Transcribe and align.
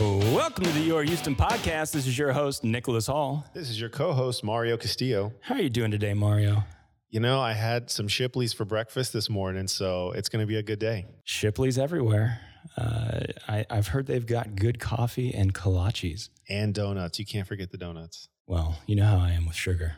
Welcome 0.00 0.62
to 0.62 0.70
the 0.70 0.80
Your 0.80 1.02
Houston 1.02 1.34
podcast. 1.34 1.90
This 1.90 2.06
is 2.06 2.16
your 2.16 2.30
host, 2.32 2.62
Nicholas 2.62 3.08
Hall. 3.08 3.44
This 3.52 3.68
is 3.68 3.80
your 3.80 3.90
co-host 3.90 4.44
Mario 4.44 4.76
Castillo. 4.76 5.32
How 5.40 5.56
are 5.56 5.60
you 5.60 5.68
doing 5.68 5.90
today, 5.90 6.14
Mario? 6.14 6.62
You 7.10 7.18
know, 7.18 7.40
I 7.40 7.52
had 7.52 7.90
some 7.90 8.06
Shipley's 8.06 8.52
for 8.52 8.64
breakfast 8.64 9.12
this 9.12 9.28
morning, 9.28 9.66
so 9.66 10.12
it's 10.12 10.28
going 10.28 10.40
to 10.40 10.46
be 10.46 10.54
a 10.54 10.62
good 10.62 10.78
day. 10.78 11.06
Shipley's 11.24 11.78
everywhere. 11.78 12.38
Uh, 12.76 13.22
I, 13.48 13.66
I've 13.68 13.88
heard 13.88 14.06
they've 14.06 14.24
got 14.24 14.54
good 14.54 14.78
coffee 14.78 15.34
and 15.34 15.52
kolaches. 15.52 16.28
And 16.48 16.72
donuts. 16.72 17.18
You 17.18 17.26
can't 17.26 17.48
forget 17.48 17.72
the 17.72 17.78
donuts. 17.78 18.28
Well, 18.46 18.78
you 18.86 18.94
know 18.94 19.04
how 19.04 19.18
I 19.18 19.32
am 19.32 19.46
with 19.46 19.56
sugar. 19.56 19.96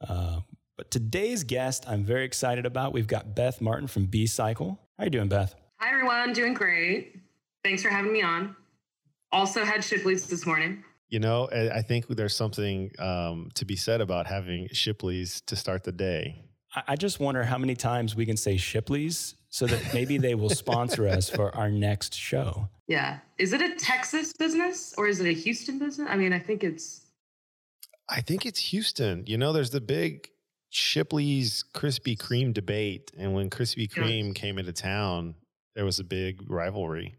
Uh, 0.00 0.40
but 0.78 0.90
today's 0.90 1.44
guest, 1.44 1.84
I'm 1.86 2.02
very 2.02 2.24
excited 2.24 2.64
about. 2.64 2.94
We've 2.94 3.06
got 3.06 3.34
Beth 3.34 3.60
Martin 3.60 3.88
from 3.88 4.06
B 4.06 4.26
Cycle. 4.26 4.80
How 4.96 5.04
you 5.04 5.10
doing, 5.10 5.28
Beth? 5.28 5.54
Hi, 5.80 5.90
everyone. 5.90 6.32
Doing 6.32 6.54
great. 6.54 7.20
Thanks 7.62 7.82
for 7.82 7.90
having 7.90 8.10
me 8.10 8.22
on. 8.22 8.56
Also 9.34 9.64
had 9.64 9.82
Shipley's 9.82 10.26
this 10.26 10.46
morning. 10.46 10.84
You 11.08 11.20
know, 11.20 11.48
I 11.52 11.78
I 11.78 11.82
think 11.82 12.06
there's 12.08 12.36
something 12.36 12.90
um, 12.98 13.50
to 13.54 13.64
be 13.64 13.76
said 13.76 14.00
about 14.00 14.26
having 14.26 14.68
Shipley's 14.72 15.40
to 15.42 15.56
start 15.56 15.84
the 15.84 15.92
day. 15.92 16.44
I, 16.74 16.82
I 16.88 16.96
just 16.96 17.20
wonder 17.20 17.42
how 17.44 17.58
many 17.58 17.74
times 17.74 18.14
we 18.16 18.26
can 18.26 18.36
say 18.36 18.56
Shipley's 18.56 19.34
so 19.48 19.66
that 19.66 19.94
maybe 19.94 20.18
they 20.18 20.34
will 20.34 20.50
sponsor 20.50 21.06
us 21.08 21.28
for 21.30 21.54
our 21.54 21.70
next 21.70 22.14
show. 22.14 22.68
Yeah. 22.88 23.18
Is 23.38 23.52
it 23.52 23.60
a 23.62 23.74
Texas 23.76 24.32
business 24.32 24.94
or 24.98 25.06
is 25.06 25.20
it 25.20 25.26
a 25.28 25.32
Houston 25.32 25.78
business? 25.78 26.08
I 26.10 26.16
mean, 26.16 26.32
I 26.32 26.38
think 26.38 26.64
it's 26.64 27.06
I 28.08 28.20
think 28.20 28.44
it's 28.46 28.60
Houston. 28.72 29.24
You 29.26 29.38
know, 29.38 29.52
there's 29.52 29.70
the 29.70 29.80
big 29.80 30.28
Shipley's 30.70 31.64
Krispy 31.72 32.16
Kreme 32.18 32.52
debate, 32.52 33.12
and 33.16 33.32
when 33.34 33.48
Krispy 33.48 33.88
Yeah. 33.96 34.02
Kreme 34.02 34.34
came 34.34 34.58
into 34.58 34.72
town, 34.72 35.36
there 35.76 35.84
was 35.84 36.00
a 36.00 36.04
big 36.04 36.50
rivalry. 36.50 37.14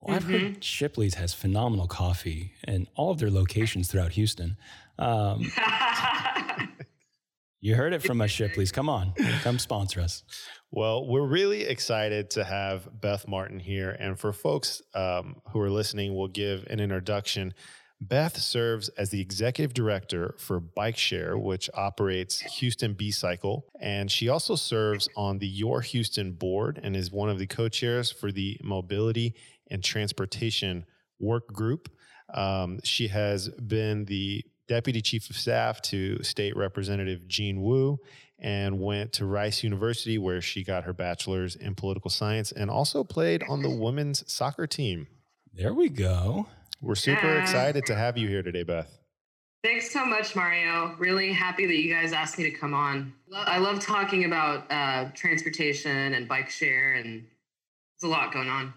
Well, 0.00 0.16
I've 0.16 0.24
heard 0.24 0.62
Shipley's 0.62 1.14
has 1.14 1.34
phenomenal 1.34 1.88
coffee 1.88 2.52
in 2.66 2.86
all 2.94 3.10
of 3.10 3.18
their 3.18 3.30
locations 3.30 3.88
throughout 3.88 4.12
Houston. 4.12 4.56
Um, 4.98 5.50
you 7.60 7.74
heard 7.74 7.92
it 7.92 8.02
from 8.02 8.20
us, 8.20 8.30
Shipley's. 8.30 8.70
Come 8.70 8.88
on, 8.88 9.12
come 9.42 9.58
sponsor 9.58 10.00
us. 10.00 10.22
Well, 10.70 11.06
we're 11.06 11.26
really 11.26 11.62
excited 11.62 12.30
to 12.30 12.44
have 12.44 12.88
Beth 13.00 13.26
Martin 13.26 13.58
here. 13.58 13.90
And 13.90 14.18
for 14.18 14.32
folks 14.32 14.82
um, 14.94 15.36
who 15.50 15.60
are 15.60 15.70
listening, 15.70 16.14
we'll 16.14 16.28
give 16.28 16.64
an 16.68 16.78
introduction. 16.78 17.54
Beth 18.00 18.36
serves 18.36 18.90
as 18.90 19.10
the 19.10 19.20
executive 19.20 19.74
director 19.74 20.36
for 20.38 20.60
Bike 20.60 20.96
Share, 20.96 21.36
which 21.36 21.68
operates 21.74 22.40
Houston 22.58 22.94
B 22.94 23.10
Cycle. 23.10 23.64
And 23.80 24.08
she 24.08 24.28
also 24.28 24.54
serves 24.54 25.08
on 25.16 25.38
the 25.38 25.48
Your 25.48 25.80
Houston 25.80 26.32
board 26.32 26.78
and 26.80 26.94
is 26.94 27.10
one 27.10 27.28
of 27.28 27.38
the 27.38 27.46
co 27.46 27.68
chairs 27.68 28.12
for 28.12 28.30
the 28.30 28.56
Mobility 28.62 29.34
and 29.70 29.82
Transportation 29.82 30.84
Work 31.20 31.48
Group. 31.52 31.88
Um, 32.32 32.80
she 32.84 33.08
has 33.08 33.48
been 33.48 34.04
the 34.04 34.44
deputy 34.66 35.00
chief 35.00 35.30
of 35.30 35.36
staff 35.36 35.80
to 35.82 36.22
State 36.22 36.56
Representative 36.56 37.26
Gene 37.26 37.62
Wu 37.62 37.98
and 38.38 38.78
went 38.78 39.12
to 39.14 39.24
Rice 39.26 39.64
University, 39.64 40.18
where 40.18 40.40
she 40.40 40.62
got 40.62 40.84
her 40.84 40.92
bachelor's 40.92 41.56
in 41.56 41.74
political 41.74 42.10
science 42.10 42.52
and 42.52 42.70
also 42.70 43.02
played 43.02 43.42
on 43.48 43.62
the 43.62 43.70
women's 43.70 44.30
soccer 44.30 44.66
team. 44.66 45.08
There 45.54 45.74
we 45.74 45.88
go. 45.88 46.46
We're 46.80 46.94
super 46.94 47.26
Yeah. 47.34 47.42
excited 47.42 47.86
to 47.86 47.96
have 47.96 48.16
you 48.16 48.28
here 48.28 48.42
today, 48.42 48.62
Beth. 48.62 48.94
Thanks 49.64 49.90
so 49.90 50.04
much, 50.06 50.36
Mario. 50.36 50.94
Really 50.98 51.32
happy 51.32 51.66
that 51.66 51.76
you 51.76 51.92
guys 51.92 52.12
asked 52.12 52.38
me 52.38 52.44
to 52.44 52.52
come 52.52 52.74
on. 52.74 53.12
I 53.34 53.58
love 53.58 53.80
talking 53.80 54.24
about 54.24 54.70
uh, 54.70 55.10
transportation 55.14 56.14
and 56.14 56.28
bike 56.28 56.48
share, 56.48 56.92
and 56.92 57.24
there's 58.00 58.04
a 58.04 58.12
lot 58.12 58.32
going 58.32 58.48
on. 58.48 58.72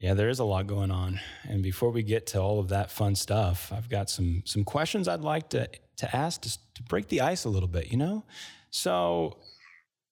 Yeah, 0.00 0.14
there 0.14 0.30
is 0.30 0.38
a 0.38 0.44
lot 0.44 0.66
going 0.66 0.90
on. 0.90 1.20
And 1.44 1.62
before 1.62 1.90
we 1.90 2.02
get 2.02 2.26
to 2.28 2.40
all 2.40 2.58
of 2.58 2.68
that 2.70 2.90
fun 2.90 3.14
stuff, 3.14 3.70
I've 3.70 3.88
got 3.90 4.08
some 4.08 4.42
some 4.46 4.64
questions 4.64 5.06
I'd 5.06 5.20
like 5.20 5.50
to 5.50 5.68
to 5.98 6.16
ask 6.16 6.40
to, 6.42 6.58
to 6.74 6.82
break 6.84 7.08
the 7.08 7.20
ice 7.20 7.44
a 7.44 7.50
little 7.50 7.68
bit, 7.68 7.92
you 7.92 7.98
know? 7.98 8.24
So, 8.70 9.36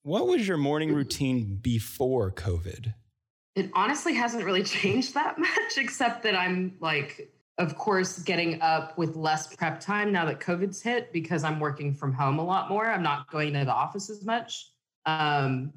what 0.02 0.26
was 0.26 0.46
your 0.46 0.58
morning 0.58 0.92
routine 0.92 1.56
before 1.56 2.30
COVID? 2.30 2.92
It 3.56 3.70
honestly 3.72 4.14
hasn't 4.14 4.44
really 4.44 4.62
changed 4.78 5.14
that 5.14 5.38
much, 5.38 5.78
except 5.78 6.22
that 6.24 6.36
I'm 6.36 6.76
like, 6.80 7.32
of 7.56 7.76
course, 7.76 8.18
getting 8.18 8.60
up 8.60 8.96
with 8.98 9.16
less 9.16 9.54
prep 9.56 9.80
time 9.80 10.12
now 10.12 10.26
that 10.26 10.38
COVID's 10.38 10.82
hit 10.82 11.12
because 11.12 11.44
I'm 11.44 11.58
working 11.58 11.94
from 11.94 12.12
home 12.12 12.38
a 12.38 12.44
lot 12.44 12.68
more. 12.68 12.86
I'm 12.86 13.02
not 13.02 13.30
going 13.30 13.54
to 13.54 13.64
the 13.64 13.72
office 13.72 14.10
as 14.10 14.24
much. 14.24 14.70
Um, 15.06 15.72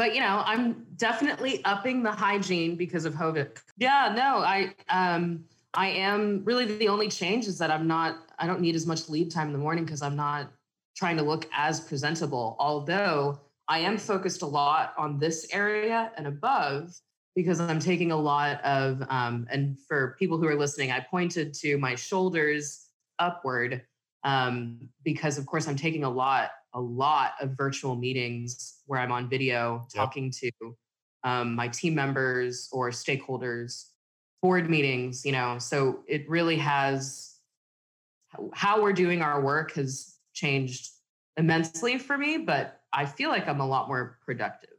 but 0.00 0.14
you 0.14 0.20
know, 0.22 0.42
I'm 0.46 0.86
definitely 0.96 1.62
upping 1.66 2.02
the 2.02 2.10
hygiene 2.10 2.74
because 2.74 3.04
of 3.04 3.12
COVID. 3.16 3.50
Yeah, 3.76 4.14
no, 4.16 4.38
I 4.38 4.74
um 4.88 5.44
I 5.74 5.88
am 5.88 6.42
really 6.42 6.64
the 6.64 6.88
only 6.88 7.08
change 7.08 7.46
is 7.46 7.58
that 7.58 7.70
I'm 7.70 7.86
not 7.86 8.16
I 8.38 8.46
don't 8.46 8.62
need 8.62 8.74
as 8.74 8.86
much 8.86 9.10
lead 9.10 9.30
time 9.30 9.48
in 9.48 9.52
the 9.52 9.58
morning 9.58 9.84
because 9.84 10.00
I'm 10.00 10.16
not 10.16 10.50
trying 10.96 11.18
to 11.18 11.22
look 11.22 11.46
as 11.54 11.80
presentable. 11.80 12.56
Although 12.58 13.40
I 13.68 13.80
am 13.80 13.98
focused 13.98 14.40
a 14.40 14.46
lot 14.46 14.94
on 14.96 15.18
this 15.18 15.46
area 15.52 16.12
and 16.16 16.26
above 16.26 16.98
because 17.36 17.60
I'm 17.60 17.78
taking 17.78 18.10
a 18.10 18.16
lot 18.16 18.64
of, 18.64 19.02
um, 19.10 19.46
and 19.50 19.78
for 19.86 20.16
people 20.18 20.38
who 20.38 20.46
are 20.46 20.56
listening, 20.56 20.92
I 20.92 21.00
pointed 21.00 21.52
to 21.54 21.76
my 21.76 21.94
shoulders 21.94 22.86
upward 23.18 23.82
um, 24.24 24.88
because, 25.04 25.38
of 25.38 25.46
course, 25.46 25.66
I'm 25.68 25.76
taking 25.76 26.04
a 26.04 26.10
lot, 26.10 26.50
a 26.74 26.80
lot 26.80 27.32
of 27.40 27.56
virtual 27.56 27.96
meetings 27.96 28.82
where 28.86 29.00
I'm 29.00 29.12
on 29.12 29.28
video 29.28 29.86
Yep. 29.94 30.04
talking 30.04 30.30
to 30.30 30.50
um, 31.24 31.54
my 31.54 31.68
team 31.68 31.94
members 31.94 32.68
or 32.72 32.90
stakeholders, 32.90 33.86
board 34.42 34.70
meetings, 34.70 35.24
you 35.24 35.32
know. 35.32 35.58
So 35.58 36.00
it 36.06 36.28
really 36.28 36.56
has, 36.56 37.36
how 38.52 38.82
we're 38.82 38.92
doing 38.92 39.22
our 39.22 39.40
work 39.40 39.72
has 39.72 40.16
changed 40.32 40.90
immensely 41.36 41.98
for 41.98 42.16
me, 42.16 42.38
but 42.38 42.80
I 42.92 43.06
feel 43.06 43.30
like 43.30 43.48
I'm 43.48 43.60
a 43.60 43.66
lot 43.66 43.88
more 43.88 44.18
productive. 44.24 44.70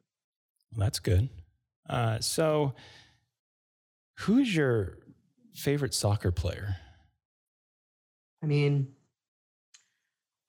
Well, 0.75 0.85
that's 0.85 1.00
good. 1.00 1.30
Uh, 1.90 2.19
so, 2.19 2.74
who's 4.19 4.56
your 4.56 5.00
favorite 5.53 5.94
soccer 5.94 6.31
player? 6.31 6.78
I 8.44 8.46
mean, 8.46 8.94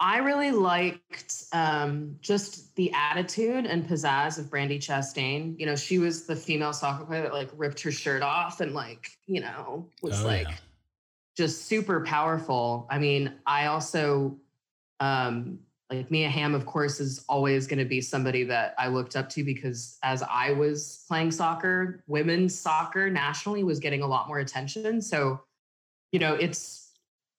I 0.02 0.18
really 0.18 0.50
liked 0.50 1.44
um, 1.52 2.16
just 2.20 2.74
the 2.74 2.92
attitude 2.92 3.66
and 3.66 3.88
pizzazz 3.88 4.36
of 4.36 4.50
Brandy 4.50 4.80
Chastain. 4.80 5.56
You 5.60 5.66
know, 5.66 5.76
she 5.76 6.00
was 6.00 6.26
the 6.26 6.34
female 6.34 6.72
soccer 6.72 7.04
player 7.04 7.22
that 7.22 7.32
like 7.32 7.50
ripped 7.56 7.80
her 7.82 7.92
shirt 7.92 8.20
off 8.20 8.60
and 8.60 8.74
like, 8.74 9.10
you 9.26 9.40
know, 9.40 9.88
was 10.02 10.20
Oh, 10.20 10.26
like 10.26 10.48
yeah. 10.48 10.56
just 11.36 11.66
super 11.66 12.04
powerful. 12.04 12.88
I 12.90 12.98
mean, 12.98 13.32
I 13.46 13.66
also 13.66 14.36
um 14.98 15.60
like 15.88 16.10
Mia 16.10 16.28
Hamm, 16.28 16.56
of 16.56 16.66
course, 16.66 16.98
is 16.98 17.24
always 17.28 17.68
going 17.68 17.78
to 17.78 17.84
be 17.84 18.00
somebody 18.00 18.42
that 18.44 18.74
I 18.78 18.88
looked 18.88 19.14
up 19.14 19.28
to 19.30 19.44
because 19.44 19.98
as 20.02 20.24
I 20.24 20.50
was 20.50 21.04
playing 21.06 21.30
soccer, 21.30 22.02
women's 22.08 22.58
soccer 22.58 23.08
nationally 23.08 23.62
was 23.62 23.78
getting 23.78 24.02
a 24.02 24.06
lot 24.08 24.26
more 24.26 24.40
attention. 24.40 25.00
So, 25.00 25.42
you 26.10 26.18
know, 26.18 26.34
it's 26.34 26.90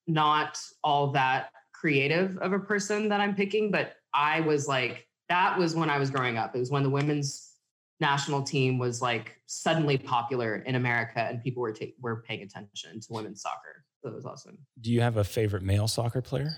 not 0.07 0.61
all 0.81 1.07
that 1.11 1.52
creative 1.83 2.37
of 2.37 2.53
a 2.53 2.59
person 2.59 3.09
that 3.09 3.19
I'm 3.19 3.35
picking, 3.35 3.69
but 3.69 3.97
I 4.13 4.39
was 4.39 4.69
like, 4.69 5.05
that 5.27 5.57
was 5.59 5.75
when 5.75 5.89
I 5.89 5.99
was 5.99 6.09
growing 6.09 6.37
up. 6.37 6.55
It 6.55 6.59
was 6.59 6.71
when 6.71 6.81
the 6.81 6.89
women's 6.89 7.55
national 7.99 8.41
team 8.41 8.77
was 8.77 9.01
like 9.01 9.37
suddenly 9.47 9.97
popular 9.97 10.55
in 10.65 10.75
America 10.75 11.19
and 11.19 11.43
people 11.43 11.61
were 11.61 11.73
ta- 11.73 11.91
were 11.99 12.23
paying 12.25 12.41
attention 12.41 13.01
to 13.01 13.07
women's 13.09 13.41
soccer. 13.41 13.83
So 14.01 14.07
it 14.07 14.15
was 14.15 14.25
awesome. 14.25 14.57
Do 14.79 14.93
you 14.93 15.01
have 15.01 15.17
a 15.17 15.25
favorite 15.25 15.61
male 15.61 15.89
soccer 15.89 16.21
player? 16.21 16.57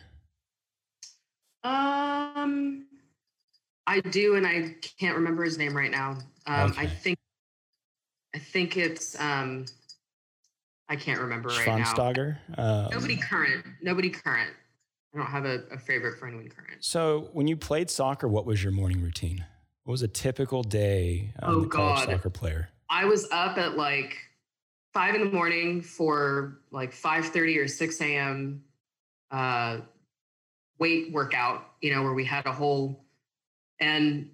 Um, 1.63 2.85
I 3.87 4.01
do, 4.01 4.35
and 4.35 4.45
I 4.45 4.75
can't 4.99 5.15
remember 5.15 5.43
his 5.43 5.57
name 5.57 5.75
right 5.75 5.89
now. 5.89 6.19
Um, 6.45 6.75
I 6.77 6.85
think, 6.85 7.17
I 8.35 8.37
think 8.37 8.77
it's 8.77 9.19
um, 9.19 9.65
I 10.87 10.95
can't 10.95 11.19
remember 11.19 11.49
right 11.49 11.65
now. 11.65 11.83
Schwansteiger? 11.83 12.37
Um, 12.59 12.89
Nobody 12.91 13.17
current. 13.17 13.65
Nobody 13.81 14.11
current. 14.11 14.51
I 15.15 15.17
don't 15.17 15.27
have 15.27 15.45
a, 15.45 15.63
a 15.71 15.77
favorite 15.77 16.17
for 16.19 16.27
anyone 16.27 16.49
current. 16.49 16.83
So, 16.83 17.29
when 17.31 17.47
you 17.47 17.55
played 17.55 17.89
soccer, 17.89 18.27
what 18.27 18.45
was 18.45 18.61
your 18.61 18.73
morning 18.73 19.01
routine? 19.01 19.45
What 19.85 19.93
was 19.93 20.01
a 20.01 20.07
typical 20.09 20.61
day 20.61 21.31
of 21.39 21.55
Oh, 21.55 21.61
the 21.61 21.67
college 21.67 22.05
God. 22.05 22.09
soccer 22.09 22.29
player? 22.29 22.69
I 22.89 23.05
was 23.05 23.27
up 23.31 23.57
at 23.57 23.77
like 23.77 24.17
five 24.93 25.15
in 25.15 25.23
the 25.23 25.31
morning 25.31 25.81
for 25.81 26.59
like 26.71 26.91
five 26.91 27.25
thirty 27.27 27.57
or 27.57 27.67
six 27.67 28.01
a.m. 28.01 28.63
Uh, 29.31 29.77
weight 30.79 31.11
workout. 31.13 31.65
You 31.81 31.93
know, 31.93 32.03
where 32.03 32.13
we 32.13 32.25
had 32.25 32.45
a 32.45 32.51
whole 32.51 33.05
and 33.79 34.29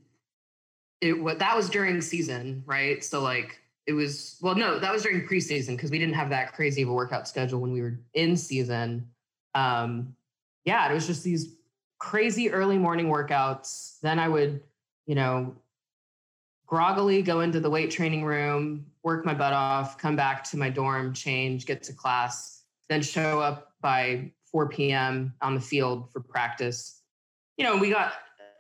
it 1.00 1.14
what 1.14 1.40
that 1.40 1.56
was 1.56 1.70
during 1.70 2.02
season, 2.02 2.64
right? 2.66 3.04
So 3.04 3.22
like 3.22 3.60
it 3.86 3.94
was 3.94 4.38
well, 4.42 4.56
no, 4.56 4.80
that 4.80 4.92
was 4.92 5.04
during 5.04 5.28
preseason 5.28 5.76
because 5.76 5.92
we 5.92 6.00
didn't 6.00 6.16
have 6.16 6.30
that 6.30 6.54
crazy 6.54 6.82
of 6.82 6.90
a 6.90 6.94
workout 6.94 7.28
schedule 7.28 7.60
when 7.60 7.72
we 7.72 7.82
were 7.82 8.00
in 8.14 8.36
season. 8.36 9.08
Um, 9.54 10.16
yeah, 10.66 10.90
it 10.90 10.94
was 10.94 11.08
just 11.08 11.24
these 11.24 11.56
crazy 12.00 12.52
early 12.52 12.78
morning 12.78 13.08
workouts. 13.08 14.00
Then 14.02 14.20
I 14.20 14.28
would, 14.28 14.62
you 15.06 15.16
know, 15.16 15.56
groggily 16.66 17.22
go 17.22 17.42
into 17.42 17.60
the 17.60 17.70
weight 17.70 17.92
training 17.92 18.24
room, 18.24 18.86
work 19.04 19.26
my 19.26 19.34
butt 19.34 19.54
off, 19.54 19.98
come 19.98 20.16
back 20.16 20.44
to 20.50 20.58
my 20.58 20.70
dorm, 20.70 21.14
change, 21.14 21.66
get 21.66 21.84
to 21.84 21.94
class, 21.94 22.64
then 22.90 23.02
show 23.02 23.40
up 23.40 23.74
by 23.82 24.32
4 24.52 24.70
p.m. 24.70 25.34
on 25.42 25.56
the 25.56 25.62
field 25.62 26.12
for 26.12 26.22
practice. 26.22 27.02
You 27.58 27.66
know, 27.66 27.78
we 27.78 27.90
got 27.90 28.14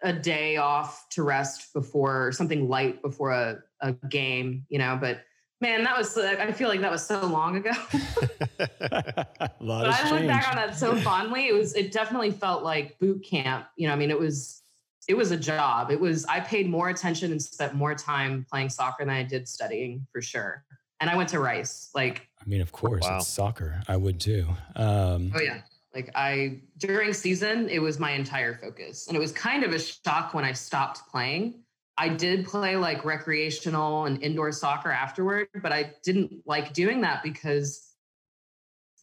a 0.04 0.12
day 0.12 0.58
off 0.58 1.08
to 1.12 1.24
rest 1.24 1.74
before 1.74 2.32
something 2.32 2.68
light 2.68 3.02
before 3.02 3.32
a, 3.32 3.60
a 3.82 3.94
game, 3.94 4.66
you 4.70 4.80
know, 4.80 4.98
but 5.00 5.22
man, 5.62 5.84
that 5.84 5.98
was, 5.98 6.18
I 6.18 6.52
feel 6.52 6.68
like 6.68 6.82
that 6.82 6.92
was 6.92 7.06
so 7.06 7.26
long 7.26 7.56
ago. 7.58 7.72
a 8.60 9.52
lot 9.60 9.86
but 9.86 9.94
has 9.94 10.12
I 10.12 10.18
look 10.18 10.28
back 10.28 10.50
on 10.50 10.56
that 10.56 10.76
so 10.76 10.96
fondly. 10.98 11.48
It 11.48 11.54
was, 11.54 11.76
it 11.76 11.92
definitely 11.92 12.32
felt 12.32 12.64
like 12.64 12.98
boot 13.00 13.24
camp. 13.24 13.68
You 13.78 13.88
know, 13.88 13.94
I 13.94 13.96
mean, 13.96 14.10
it 14.10 14.20
was, 14.20 14.64
it 15.08 15.14
was 15.16 15.32
a 15.32 15.38
job. 15.38 15.92
It 15.92 16.00
was, 16.00 16.26
I 16.26 16.40
paid 16.40 16.70
more 16.70 16.90
attention 16.90 17.32
and 17.32 17.42
spent 17.42 17.74
more 17.76 17.96
time 17.96 18.46
playing 18.50 18.70
soccer 18.70 19.06
than 19.06 19.10
I 19.10 19.24
did 19.24 19.48
studying 19.48 20.06
for 20.12 20.22
sure. 20.22 20.64
And 21.00 21.10
I 21.10 21.16
went 21.16 21.30
to 21.30 21.40
Rice. 21.40 21.90
Like, 21.96 22.28
I 22.40 22.46
mean, 22.46 22.62
of 22.62 22.72
course, 22.72 23.04
Wow. 23.04 23.18
it's 23.18 23.28
soccer. 23.28 23.82
I 23.88 23.98
would 23.98 24.20
too. 24.20 24.48
Um, 24.76 25.32
oh 25.36 25.42
yeah. 25.42 25.62
Like 25.94 26.12
I, 26.16 26.62
during 26.78 27.14
season, 27.14 27.68
it 27.68 27.80
was 27.80 28.00
my 28.00 28.12
entire 28.12 28.56
focus. 28.56 29.08
And 29.08 29.18
it 29.18 29.20
was 29.20 29.32
kind 29.32 29.64
of 29.64 29.74
a 29.74 29.80
shock 29.80 30.34
when 30.34 30.46
I 30.46 30.54
stopped 30.54 31.02
playing. 31.12 31.61
I 32.02 32.10
did 32.10 32.48
play 32.48 32.78
like 32.78 33.06
recreational 33.06 34.06
and 34.06 34.24
indoor 34.24 34.52
soccer 34.52 34.90
afterward, 34.90 35.50
but 35.62 35.72
I 35.72 35.94
didn't 36.04 36.34
like 36.48 36.74
doing 36.74 37.02
that 37.02 37.22
because 37.22 37.88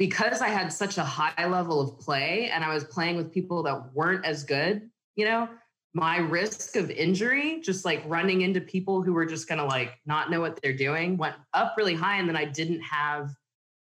because 0.00 0.40
I 0.40 0.48
had 0.48 0.72
such 0.72 0.98
a 0.98 1.04
high 1.04 1.46
level 1.46 1.80
of 1.80 2.00
play 2.00 2.50
and 2.52 2.64
I 2.64 2.74
was 2.74 2.82
playing 2.82 3.16
with 3.16 3.32
people 3.32 3.62
that 3.62 3.94
weren't 3.94 4.24
as 4.24 4.42
good, 4.42 4.90
you 5.14 5.26
know, 5.26 5.48
my 5.94 6.16
risk 6.16 6.74
of 6.74 6.90
injury, 6.90 7.60
just 7.60 7.84
like 7.84 8.02
running 8.04 8.40
into 8.40 8.60
people 8.60 9.00
who 9.00 9.12
were 9.12 9.26
just 9.26 9.48
going 9.48 9.58
to 9.58 9.64
like 9.64 9.92
not 10.04 10.28
know 10.28 10.40
what 10.40 10.60
they're 10.60 10.76
doing, 10.76 11.16
went 11.16 11.36
up 11.54 11.74
really 11.76 11.94
high. 11.94 12.16
And 12.16 12.28
then 12.28 12.36
I 12.36 12.46
didn't 12.46 12.80
have 12.80 13.30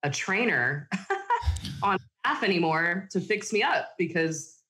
a 0.03 0.09
trainer 0.09 0.87
on 1.83 1.99
staff 2.21 2.41
anymore 2.41 3.09
to 3.11 3.19
fix 3.19 3.51
me 3.51 3.63
up 3.63 3.95
because 3.97 4.62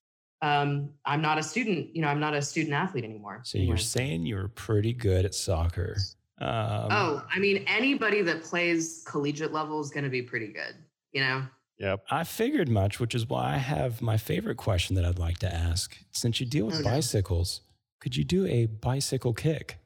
um, 0.44 0.90
I'm 1.06 1.22
not 1.22 1.38
a 1.38 1.44
student, 1.44 1.96
you 1.96 2.02
know, 2.02 2.10
I'm 2.10 2.20
not 2.20 2.34
a 2.34 2.42
student 2.42 2.74
athlete 2.74 3.06
anymore. 3.06 3.40
so 3.44 3.58
you're 3.58 3.78
saying 3.78 4.26
you're 4.26 4.50
pretty 4.50 4.92
good 4.92 5.24
at 5.24 5.34
soccer. 5.34 5.96
Um, 6.42 6.88
oh, 6.92 7.26
I 7.34 7.40
mean, 7.40 7.64
anybody 7.66 8.22
that 8.24 8.44
plays 8.44 9.04
collegiate 9.08 9.54
level 9.54 9.80
is 9.80 9.90
going 9.90 10.04
to 10.04 10.10
be 10.10 10.22
pretty 10.22 10.48
good, 10.48 10.76
you 11.14 11.22
know? 11.22 11.44
yep. 11.80 12.04
I 12.12 12.26
figured 12.26 12.68
much, 12.68 13.00
which 13.00 13.16
is 13.16 13.30
why 13.30 13.54
I 13.54 13.58
have 13.58 14.02
my 14.02 14.18
favorite 14.18 14.58
question 14.58 14.98
that 14.98 15.06
I'd 15.06 15.18
like 15.18 15.40
to 15.40 15.54
ask. 15.54 15.98
Since 16.12 16.42
you 16.42 16.46
deal 16.46 16.66
with 16.66 16.76
Okay. 16.76 16.90
bicycles, 16.90 17.62
could 18.02 18.18
you 18.18 18.26
do 18.26 18.46
a 18.46 18.66
bicycle 18.66 19.34
kick? 19.34 19.78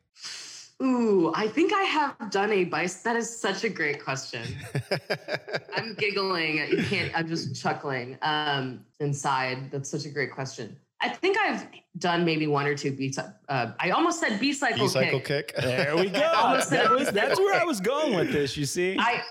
Ooh, 0.82 1.32
I 1.34 1.48
think 1.48 1.74
I 1.74 1.82
have 1.82 2.30
done 2.30 2.52
a 2.52 2.66
bicycle. 2.66 3.14
That 3.14 3.20
is 3.20 3.40
such 3.40 3.64
a 3.64 3.70
great 3.70 4.04
question. 4.04 4.44
I'm 5.76 5.96
giggling. 5.96 6.58
You 6.70 6.84
can't. 6.84 7.12
I'm 7.18 7.28
just 7.28 7.60
chuckling 7.60 8.18
um, 8.22 8.86
inside. 9.00 9.72
That's 9.72 9.90
such 9.90 10.06
a 10.06 10.10
great 10.10 10.32
question. 10.32 10.78
I 11.02 11.10
think 11.10 11.38
I've 11.40 11.68
done 11.98 12.26
maybe 12.26 12.48
one 12.48 12.68
or 12.68 12.76
two 12.76 12.92
B. 12.92 13.14
Uh, 13.50 13.72
I 13.80 13.90
almost 13.92 14.20
said 14.20 14.40
B 14.40 14.54
cycle 14.54 14.86
B-cycle 14.86 15.20
kick. 15.22 15.56
kick. 15.56 15.64
There 15.64 15.96
we 15.96 16.10
go. 16.10 16.20
That 16.70 16.92
was, 16.92 17.12
that's 17.12 17.40
where 17.40 17.60
I 17.60 17.64
was 17.64 17.80
going 17.80 18.16
with 18.16 18.32
this. 18.32 18.56
You 18.56 18.66
see, 18.66 18.98
I. 19.00 19.24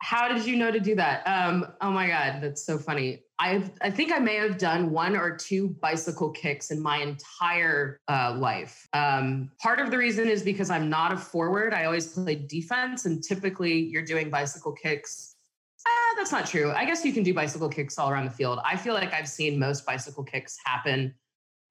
How 0.00 0.28
did 0.28 0.46
you 0.46 0.56
know 0.56 0.70
to 0.70 0.80
do 0.80 0.94
that? 0.96 1.26
Um, 1.26 1.66
oh 1.80 1.90
my 1.90 2.08
god, 2.08 2.40
that's 2.42 2.64
so 2.64 2.78
funny. 2.78 3.22
I've. 3.38 3.70
I 3.80 3.90
think 3.90 4.12
I 4.12 4.18
may 4.18 4.36
have 4.36 4.58
done 4.58 4.90
one 4.90 5.16
or 5.16 5.36
two 5.36 5.68
bicycle 5.80 6.30
kicks 6.30 6.70
in 6.70 6.80
my 6.80 6.98
entire 6.98 8.00
uh, 8.08 8.34
life. 8.38 8.86
Um, 8.92 9.50
part 9.60 9.78
of 9.78 9.90
the 9.90 9.98
reason 9.98 10.28
is 10.28 10.42
because 10.42 10.70
I'm 10.70 10.90
not 10.90 11.12
a 11.12 11.16
forward. 11.16 11.72
I 11.74 11.84
always 11.84 12.08
played 12.08 12.48
defense, 12.48 13.04
and 13.06 13.22
typically 13.22 13.78
you're 13.78 14.04
doing 14.04 14.30
bicycle 14.30 14.72
kicks 14.72 15.36
Ah, 15.86 16.14
that's 16.16 16.32
not 16.32 16.46
true. 16.46 16.72
I 16.72 16.84
guess 16.84 17.04
you 17.04 17.12
can 17.12 17.22
do 17.22 17.32
bicycle 17.32 17.68
kicks 17.68 17.98
all 17.98 18.10
around 18.10 18.26
the 18.26 18.30
field. 18.30 18.58
I 18.64 18.76
feel 18.76 18.94
like 18.94 19.14
I've 19.14 19.28
seen 19.28 19.58
most 19.58 19.86
bicycle 19.86 20.24
kicks 20.24 20.58
happen 20.64 21.14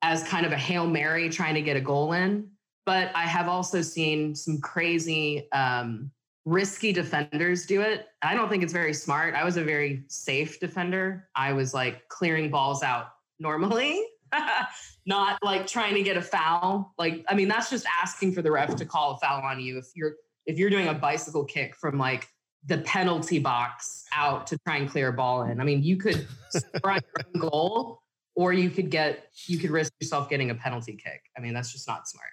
as 0.02 0.24
kind 0.24 0.46
of 0.46 0.52
a 0.52 0.58
Hail 0.58 0.88
Mary 0.88 1.30
trying 1.30 1.56
to 1.56 1.62
get 1.62 1.78
a 1.78 1.82
goal 1.82 2.14
in. 2.14 2.50
But 2.86 3.12
I 3.14 3.24
have 3.24 3.48
also 3.48 3.82
seen 3.82 4.34
some 4.34 4.60
crazy, 4.62 5.52
um, 5.52 6.10
risky 6.50 6.92
defenders 6.92 7.66
do 7.66 7.82
it. 7.82 8.08
I 8.22 8.34
don't 8.34 8.50
think 8.50 8.64
it's 8.64 8.74
very 8.74 8.94
smart. 8.94 9.36
I 9.36 9.44
was 9.44 9.58
a 9.58 9.64
very 9.64 10.04
safe 10.08 10.60
defender. 10.60 11.30
I 11.36 11.54
was 11.54 11.74
like 11.74 12.08
clearing 12.10 12.50
balls 12.50 12.82
out 12.82 13.10
normally, 13.40 14.04
not 15.06 15.38
like 15.44 15.68
trying 15.68 15.94
to 15.94 16.02
get 16.02 16.18
a 16.18 16.22
foul. 16.22 16.94
Like, 16.98 17.24
I 17.30 17.36
mean, 17.36 17.48
that's 17.48 17.70
just 17.70 17.86
asking 18.02 18.34
for 18.34 18.42
the 18.42 18.52
ref 18.52 18.76
to 18.78 18.86
call 18.86 19.12
a 19.12 19.18
foul 19.18 19.44
on 19.44 19.60
you 19.60 19.78
if 19.78 19.86
you're 19.96 20.14
if 20.46 20.58
you're 20.58 20.72
doing 20.72 20.88
a 20.88 20.94
bicycle 20.94 21.46
kick 21.46 21.76
from 21.76 22.00
like 22.00 22.28
the 22.66 22.80
penalty 22.80 23.38
box 23.38 24.06
out 24.12 24.48
to 24.48 24.58
try 24.66 24.78
and 24.78 24.90
clear 24.90 25.10
a 25.10 25.14
ball 25.14 25.44
in. 25.44 25.62
I 25.62 25.64
mean, 25.64 25.84
you 25.84 25.98
could 25.98 26.28
score 26.50 26.92
on 26.92 27.00
your 27.16 27.26
own 27.28 27.50
goal, 27.50 28.02
or 28.36 28.54
you 28.54 28.72
could 28.72 28.90
get 28.90 29.28
you 29.46 29.60
could 29.60 29.70
risk 29.70 29.94
yourself 30.02 30.30
getting 30.30 30.50
a 30.50 30.56
penalty 30.56 30.94
kick. 30.94 31.22
I 31.38 31.42
mean, 31.42 31.54
that's 31.54 31.72
just 31.72 31.88
not 31.88 32.08
smart. 32.08 32.32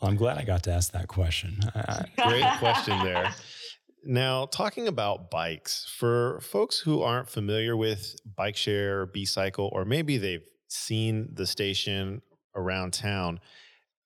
Well, 0.00 0.10
I'm 0.10 0.16
glad 0.16 0.36
I 0.36 0.44
got 0.44 0.62
to 0.64 0.72
ask 0.72 0.92
that 0.92 1.08
question. 1.08 1.58
Great 2.18 2.46
question 2.58 2.98
there. 3.02 3.32
Now, 4.04 4.46
talking 4.46 4.88
about 4.88 5.30
bikes, 5.30 5.92
for 5.98 6.40
folks 6.40 6.78
who 6.78 7.02
aren't 7.02 7.28
familiar 7.28 7.76
with 7.76 8.14
bike 8.36 8.56
share 8.56 9.00
or 9.00 9.06
B 9.06 9.24
cycle, 9.24 9.70
or 9.72 9.84
maybe 9.84 10.18
they've 10.18 10.46
seen 10.68 11.30
the 11.32 11.46
station 11.46 12.22
around 12.54 12.92
town, 12.92 13.40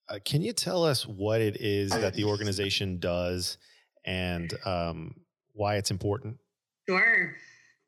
uh, 0.09 0.19
can 0.25 0.43
you 0.43 0.53
tell 0.53 0.85
us 0.85 1.07
what 1.07 1.41
it 1.41 1.61
is 1.61 1.91
that 1.91 2.15
the 2.15 2.25
organization 2.25 2.99
does 2.99 3.59
and 4.05 4.55
um, 4.65 5.15
why 5.53 5.77
it's 5.77 5.91
important? 5.91 6.39
Sure. 6.89 7.37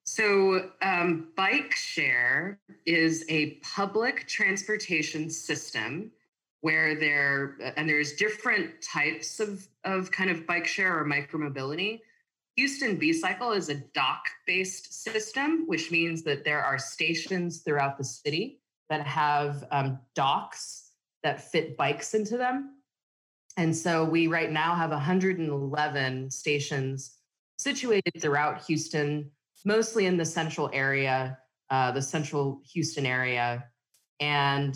So, 0.04 0.70
um, 0.82 1.28
bike 1.36 1.72
share 1.74 2.58
is 2.84 3.24
a 3.28 3.52
public 3.62 4.26
transportation 4.26 5.30
system 5.30 6.10
where 6.62 6.94
there 6.94 7.56
and 7.76 7.88
there's 7.88 8.14
different 8.14 8.70
types 8.80 9.40
of 9.40 9.66
of 9.84 10.10
kind 10.10 10.30
of 10.30 10.46
bike 10.46 10.66
share 10.66 10.98
or 10.98 11.04
micromobility. 11.04 12.00
Houston 12.56 12.96
B 12.96 13.12
Cycle 13.12 13.52
is 13.52 13.68
a 13.68 13.74
dock-based 13.74 15.02
system, 15.02 15.64
which 15.66 15.90
means 15.90 16.22
that 16.22 16.44
there 16.44 16.62
are 16.62 16.78
stations 16.78 17.62
throughout 17.62 17.98
the 17.98 18.04
city 18.04 18.60
that 18.90 19.06
have 19.06 19.64
um, 19.70 19.98
docks 20.14 20.90
that 21.22 21.40
fit 21.40 21.76
bikes 21.76 22.14
into 22.14 22.36
them. 22.36 22.76
And 23.56 23.74
so 23.74 24.04
we 24.04 24.26
right 24.26 24.50
now 24.50 24.74
have 24.74 24.90
111 24.90 26.30
stations 26.30 27.16
situated 27.58 28.12
throughout 28.20 28.64
Houston, 28.64 29.30
mostly 29.64 30.06
in 30.06 30.16
the 30.16 30.24
central 30.24 30.68
area, 30.72 31.38
uh, 31.70 31.90
the 31.92 32.02
central 32.02 32.60
Houston 32.72 33.06
area. 33.06 33.64
And 34.20 34.74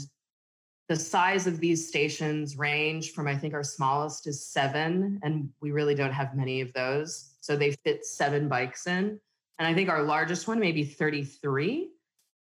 the 0.88 0.96
size 0.96 1.46
of 1.46 1.58
these 1.58 1.88
stations 1.88 2.56
range 2.56 3.12
from, 3.12 3.26
I 3.26 3.36
think 3.36 3.54
our 3.54 3.64
smallest 3.64 4.26
is 4.26 4.44
seven, 4.46 5.18
and 5.22 5.50
we 5.60 5.72
really 5.72 5.94
don't 5.94 6.12
have 6.12 6.36
many 6.36 6.60
of 6.60 6.72
those. 6.74 7.34
So 7.40 7.56
they 7.56 7.72
fit 7.84 8.04
seven 8.04 8.48
bikes 8.48 8.86
in. 8.86 9.20
And 9.58 9.66
I 9.66 9.74
think 9.74 9.88
our 9.88 10.02
largest 10.02 10.46
one, 10.46 10.60
maybe 10.60 10.84
33, 10.84 11.90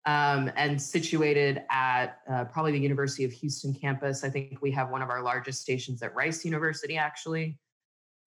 um, 0.07 0.51
and 0.57 0.81
situated 0.81 1.63
at 1.71 2.19
uh, 2.31 2.45
probably 2.45 2.73
the 2.73 2.81
University 2.81 3.25
of 3.25 3.33
Houston 3.33 3.73
campus. 3.73 4.25
I 4.25 4.29
think 4.29 4.61
we 4.61 4.71
have 4.73 4.91
one 4.91 5.01
of 5.01 5.09
our 5.09 5.23
largest 5.23 5.63
stations 5.63 6.03
at 6.03 6.15
Rice 6.15 6.45
University, 6.45 6.99
actually. 6.99 7.59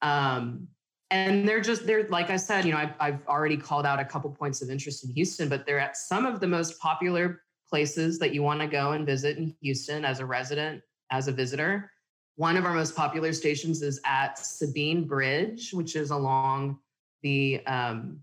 Um, 0.01 0.67
and 1.11 1.47
they're 1.47 1.61
just 1.61 1.85
they're 1.85 2.07
like 2.09 2.29
I 2.29 2.35
said, 2.35 2.65
you 2.65 2.71
know, 2.71 2.79
I've, 2.79 2.93
I've 2.99 3.27
already 3.27 3.55
called 3.55 3.85
out 3.85 3.99
a 3.99 4.05
couple 4.05 4.29
points 4.31 4.61
of 4.61 4.69
interest 4.69 5.05
in 5.05 5.13
Houston, 5.13 5.47
but 5.47 5.65
they're 5.65 5.79
at 5.79 5.95
some 5.95 6.25
of 6.25 6.39
the 6.39 6.47
most 6.47 6.79
popular 6.79 7.43
places 7.69 8.19
that 8.19 8.33
you 8.33 8.43
want 8.43 8.61
to 8.61 8.67
go 8.67 8.91
and 8.93 9.05
visit 9.05 9.37
in 9.37 9.55
Houston 9.61 10.05
as 10.05 10.19
a 10.19 10.25
resident, 10.25 10.81
as 11.11 11.27
a 11.27 11.31
visitor. 11.31 11.91
One 12.35 12.55
of 12.55 12.65
our 12.65 12.73
most 12.73 12.95
popular 12.95 13.33
stations 13.33 13.81
is 13.81 13.99
at 14.05 14.37
Sabine 14.37 15.05
Bridge, 15.05 15.73
which 15.73 15.95
is 15.95 16.11
along 16.11 16.79
the 17.23 17.65
um, 17.65 18.19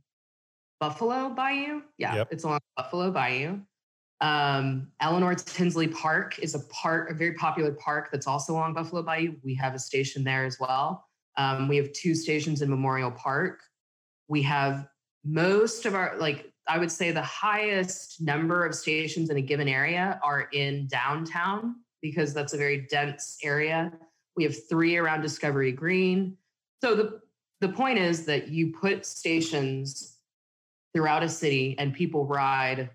Buffalo 0.81 1.31
Bayou. 1.31 1.83
Yeah, 1.99 2.15
Yep. 2.17 2.29
it's 2.31 2.45
along 2.45 2.61
Buffalo 2.77 3.11
Bayou. 3.11 3.61
Um, 4.21 4.89
Eleanor 5.01 5.35
Tinsley 5.35 5.89
Park 5.89 6.39
is 6.39 6.55
a 6.55 6.61
park, 6.69 7.11
a 7.11 7.15
very 7.15 7.35
popular 7.35 7.73
park 7.73 8.09
that's 8.13 8.27
also 8.27 8.53
along 8.55 8.75
Buffalo 8.75 9.03
Bayou. 9.03 9.35
We 9.43 9.55
have 9.57 9.75
a 9.75 9.79
station 9.79 10.25
there 10.25 10.45
as 10.45 10.59
well. 10.61 11.05
Um, 11.37 11.69
we 11.69 11.77
have 11.77 11.93
two 11.93 12.15
stations 12.15 12.63
in 12.63 12.71
Memorial 12.71 13.11
Park. 13.11 13.61
We 14.29 14.43
have 14.43 14.87
most 15.25 15.85
of 15.85 15.95
our, 15.95 16.17
like, 16.19 16.54
I 16.67 16.79
would 16.79 16.91
say 16.91 17.11
the 17.11 17.23
highest 17.23 18.21
number 18.21 18.65
of 18.65 18.75
stations 18.75 19.31
in 19.31 19.37
a 19.37 19.43
given 19.43 19.69
area 19.69 20.19
are 20.23 20.49
in 20.53 20.87
downtown 20.87 21.77
because 22.01 22.33
that's 22.33 22.55
a 22.55 22.57
very 22.57 22.87
dense 22.91 23.39
area. 23.43 23.93
We 24.37 24.45
have 24.45 24.69
three 24.69 24.97
around 24.97 25.21
Discovery 25.23 25.73
Green. 25.73 26.37
So 26.83 26.95
the, 26.95 27.21
the 27.61 27.69
point 27.69 27.99
is 27.99 28.27
that 28.27 28.49
you 28.49 28.73
put 28.73 29.07
stations 29.07 30.19
throughout 30.95 31.23
a 31.23 31.29
city 31.29 31.77
and 31.79 31.93
people 31.93 32.27
ride 32.27 32.91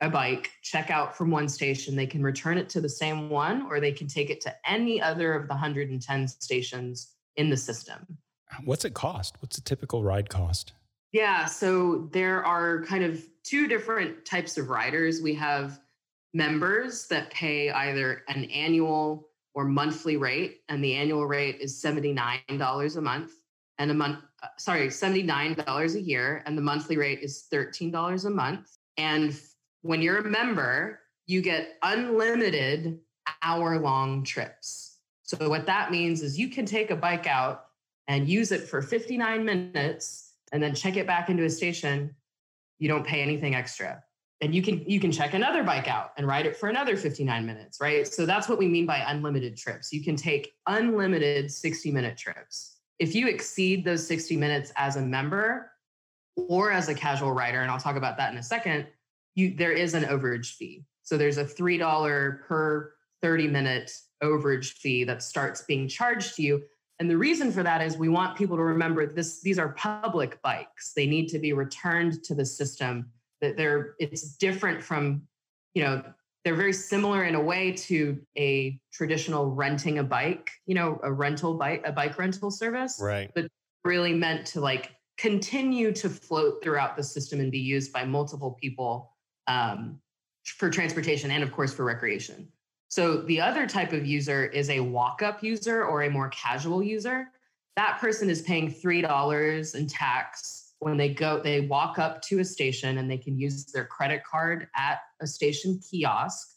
a 0.00 0.10
bike, 0.10 0.50
check 0.62 0.90
out 0.90 1.16
from 1.16 1.30
one 1.30 1.48
station, 1.48 1.94
they 1.94 2.06
can 2.06 2.22
return 2.22 2.58
it 2.58 2.68
to 2.70 2.80
the 2.80 2.88
same 2.88 3.30
one, 3.30 3.62
or 3.62 3.78
they 3.78 3.92
can 3.92 4.08
take 4.08 4.30
it 4.30 4.40
to 4.40 4.54
any 4.68 5.00
other 5.00 5.32
of 5.32 5.46
the 5.46 5.54
110 5.54 6.28
stations 6.28 7.12
in 7.36 7.50
the 7.50 7.56
system. 7.56 8.18
What's 8.64 8.84
it 8.84 8.94
cost? 8.94 9.36
What's 9.40 9.58
a 9.58 9.62
typical 9.62 10.02
ride 10.02 10.28
cost? 10.28 10.72
Yeah, 11.12 11.44
so 11.44 12.08
there 12.12 12.44
are 12.44 12.82
kind 12.84 13.04
of 13.04 13.22
two 13.44 13.68
different 13.68 14.24
types 14.24 14.56
of 14.56 14.70
riders. 14.70 15.20
We 15.20 15.34
have 15.34 15.78
members 16.32 17.06
that 17.08 17.30
pay 17.30 17.70
either 17.70 18.22
an 18.28 18.44
annual 18.46 19.28
or 19.54 19.64
monthly 19.64 20.16
rate, 20.16 20.62
and 20.70 20.82
the 20.82 20.94
annual 20.94 21.26
rate 21.26 21.58
is 21.60 21.82
$79 21.82 22.96
a 22.96 23.00
month 23.02 23.32
and 23.78 23.90
a 23.90 23.94
month, 23.94 24.20
uh, 24.42 24.48
sorry, 24.58 24.86
$79 24.88 25.94
a 25.94 26.00
year, 26.00 26.42
and 26.46 26.56
the 26.56 26.62
monthly 26.62 26.96
rate 26.96 27.20
is 27.20 27.46
$13 27.52 28.24
a 28.24 28.30
month. 28.30 28.70
And 28.96 29.38
when 29.82 30.00
you're 30.00 30.18
a 30.18 30.24
member, 30.24 31.00
you 31.26 31.42
get 31.42 31.74
unlimited 31.82 33.00
hour 33.42 33.78
long 33.78 34.24
trips. 34.24 34.98
So, 35.24 35.48
what 35.48 35.66
that 35.66 35.90
means 35.90 36.22
is 36.22 36.38
you 36.38 36.48
can 36.48 36.64
take 36.64 36.90
a 36.90 36.96
bike 36.96 37.26
out 37.26 37.66
and 38.08 38.28
use 38.28 38.52
it 38.52 38.62
for 38.62 38.82
59 38.82 39.44
minutes 39.44 40.31
and 40.52 40.62
then 40.62 40.74
check 40.74 40.96
it 40.96 41.06
back 41.06 41.30
into 41.30 41.44
a 41.44 41.50
station. 41.50 42.14
You 42.78 42.88
don't 42.88 43.06
pay 43.06 43.22
anything 43.22 43.54
extra. 43.54 44.02
And 44.40 44.54
you 44.54 44.60
can 44.60 44.84
you 44.88 45.00
can 45.00 45.12
check 45.12 45.34
another 45.34 45.62
bike 45.62 45.88
out 45.88 46.12
and 46.16 46.26
ride 46.26 46.46
it 46.46 46.56
for 46.56 46.68
another 46.68 46.96
59 46.96 47.46
minutes, 47.46 47.78
right? 47.80 48.06
So 48.06 48.26
that's 48.26 48.48
what 48.48 48.58
we 48.58 48.68
mean 48.68 48.86
by 48.86 48.98
unlimited 49.06 49.56
trips. 49.56 49.92
You 49.92 50.02
can 50.02 50.16
take 50.16 50.52
unlimited 50.66 51.50
60 51.50 51.90
minute 51.92 52.18
trips. 52.18 52.78
If 52.98 53.14
you 53.14 53.28
exceed 53.28 53.84
those 53.84 54.06
60 54.06 54.36
minutes 54.36 54.72
as 54.76 54.96
a 54.96 55.02
member 55.02 55.70
or 56.36 56.72
as 56.72 56.88
a 56.88 56.94
casual 56.94 57.32
rider, 57.32 57.60
and 57.60 57.70
I'll 57.70 57.78
talk 57.78 57.96
about 57.96 58.16
that 58.16 58.32
in 58.32 58.38
a 58.38 58.42
second, 58.42 58.86
you 59.34 59.54
there 59.56 59.72
is 59.72 59.94
an 59.94 60.04
overage 60.04 60.54
fee. 60.54 60.84
So 61.04 61.16
there's 61.16 61.38
a 61.38 61.44
$3 61.44 62.42
per 62.46 62.92
30 63.22 63.48
minute 63.48 63.92
overage 64.22 64.72
fee 64.72 65.04
that 65.04 65.22
starts 65.22 65.62
being 65.62 65.86
charged 65.88 66.36
to 66.36 66.42
you. 66.42 66.62
And 66.98 67.10
the 67.10 67.16
reason 67.16 67.50
for 67.50 67.62
that 67.62 67.82
is 67.82 67.96
we 67.96 68.08
want 68.08 68.36
people 68.36 68.56
to 68.56 68.62
remember 68.62 69.06
this 69.06 69.40
these 69.40 69.58
are 69.58 69.70
public 69.70 70.40
bikes. 70.42 70.92
They 70.94 71.06
need 71.06 71.28
to 71.28 71.38
be 71.38 71.52
returned 71.52 72.22
to 72.24 72.34
the 72.34 72.44
system. 72.44 73.10
That 73.40 73.56
they're 73.56 73.96
it's 73.98 74.36
different 74.36 74.82
from, 74.82 75.22
you 75.74 75.82
know, 75.82 76.02
they're 76.44 76.54
very 76.54 76.72
similar 76.72 77.24
in 77.24 77.34
a 77.34 77.40
way 77.40 77.72
to 77.72 78.20
a 78.36 78.78
traditional 78.92 79.50
renting 79.50 79.98
a 79.98 80.04
bike, 80.04 80.50
you 80.66 80.74
know, 80.74 81.00
a 81.02 81.12
rental 81.12 81.54
bike, 81.54 81.82
a 81.84 81.92
bike 81.92 82.18
rental 82.18 82.50
service. 82.50 82.98
Right. 83.00 83.30
But 83.34 83.48
really 83.84 84.14
meant 84.14 84.46
to 84.46 84.60
like 84.60 84.92
continue 85.18 85.92
to 85.92 86.08
float 86.08 86.62
throughout 86.62 86.96
the 86.96 87.02
system 87.02 87.40
and 87.40 87.50
be 87.50 87.58
used 87.58 87.92
by 87.92 88.04
multiple 88.04 88.56
people 88.60 89.12
um, 89.46 90.00
for 90.44 90.70
transportation 90.70 91.30
and, 91.30 91.42
of 91.42 91.52
course, 91.52 91.72
for 91.72 91.84
recreation. 91.84 92.48
So 92.92 93.22
the 93.22 93.40
other 93.40 93.66
type 93.66 93.94
of 93.94 94.04
user 94.04 94.44
is 94.44 94.68
a 94.68 94.80
walk 94.80 95.22
up 95.22 95.42
user 95.42 95.82
or 95.82 96.02
a 96.02 96.10
more 96.10 96.28
casual 96.28 96.82
user. 96.82 97.28
That 97.74 97.98
person 97.98 98.28
is 98.28 98.42
paying 98.42 98.70
$3 98.70 99.74
in 99.74 99.86
tax 99.86 100.74
when 100.80 100.98
they 100.98 101.08
go, 101.08 101.40
they 101.40 101.60
walk 101.60 101.98
up 101.98 102.20
to 102.24 102.40
a 102.40 102.44
station 102.44 102.98
and 102.98 103.10
they 103.10 103.16
can 103.16 103.38
use 103.38 103.64
their 103.64 103.86
credit 103.86 104.22
card 104.24 104.68
at 104.76 104.98
a 105.22 105.26
station 105.26 105.80
kiosk 105.80 106.56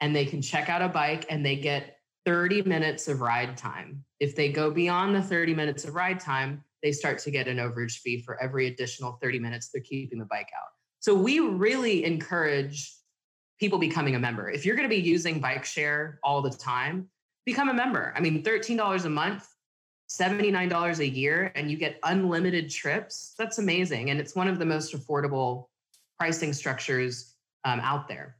and 0.00 0.16
they 0.16 0.24
can 0.24 0.42
check 0.42 0.68
out 0.68 0.82
a 0.82 0.88
bike 0.88 1.26
and 1.30 1.46
they 1.46 1.54
get 1.54 1.98
30 2.26 2.62
minutes 2.62 3.06
of 3.06 3.20
ride 3.20 3.56
time. 3.56 4.02
If 4.18 4.34
they 4.34 4.50
go 4.50 4.72
beyond 4.72 5.14
the 5.14 5.22
30 5.22 5.54
minutes 5.54 5.84
of 5.84 5.94
ride 5.94 6.18
time, 6.18 6.64
they 6.82 6.90
start 6.90 7.20
to 7.20 7.30
get 7.30 7.46
an 7.46 7.58
overage 7.58 7.98
fee 7.98 8.20
for 8.20 8.42
every 8.42 8.66
additional 8.66 9.12
30 9.22 9.38
minutes 9.38 9.68
they're 9.68 9.80
keeping 9.80 10.18
the 10.18 10.24
bike 10.24 10.50
out. 10.60 10.70
So 10.98 11.14
we 11.14 11.38
really 11.38 12.04
encourage 12.04 12.97
people 13.58 13.78
becoming 13.78 14.14
a 14.14 14.18
member. 14.18 14.50
If 14.50 14.64
you're 14.64 14.76
going 14.76 14.88
to 14.88 14.94
be 14.94 15.02
using 15.02 15.40
bike 15.40 15.64
share 15.64 16.18
all 16.22 16.42
the 16.42 16.50
time, 16.50 17.08
become 17.44 17.68
a 17.68 17.74
member. 17.74 18.12
I 18.16 18.20
mean, 18.20 18.42
$13 18.42 19.04
a 19.04 19.08
month, 19.08 19.48
$79 20.10 20.98
a 20.98 21.08
year, 21.08 21.52
and 21.54 21.70
you 21.70 21.76
get 21.76 21.98
unlimited 22.04 22.70
trips. 22.70 23.34
That's 23.38 23.58
amazing. 23.58 24.10
And 24.10 24.20
it's 24.20 24.34
one 24.34 24.48
of 24.48 24.58
the 24.58 24.66
most 24.66 24.94
affordable 24.94 25.66
pricing 26.18 26.52
structures 26.52 27.34
um, 27.64 27.80
out 27.80 28.08
there. 28.08 28.36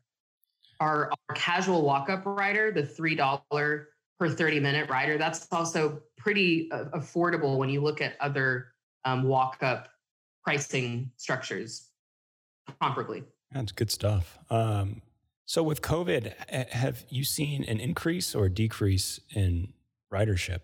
Our, 0.81 1.11
our 1.11 1.35
casual 1.35 1.83
walk 1.83 2.09
up 2.09 2.25
rider, 2.25 2.71
the 2.71 2.83
$3 2.83 3.85
per 4.19 4.29
30 4.29 4.61
minute 4.61 4.89
rider, 4.89 5.19
that's 5.19 5.49
also 5.53 6.01
pretty 6.17 6.71
uh, 6.71 6.85
affordable 6.95 7.57
when 7.57 7.69
you 7.69 7.81
look 7.81 8.01
at 8.01 8.15
other 8.21 8.69
um, 9.05 9.25
walk 9.25 9.59
up 9.63 9.89
pricing 10.45 11.11
structures 11.17 11.89
comparably. 12.81 13.25
That's 13.53 13.73
good 13.73 13.91
stuff. 13.91 14.39
Um, 14.51 15.03
so, 15.49 15.63
with 15.63 15.81
COVID, 15.81 16.35
have 16.73 17.07
you 17.09 17.25
seen 17.25 17.65
an 17.65 17.81
increase 17.81 18.35
or 18.35 18.51
decrease 18.51 19.19
in 19.35 19.73
ridership? 20.13 20.61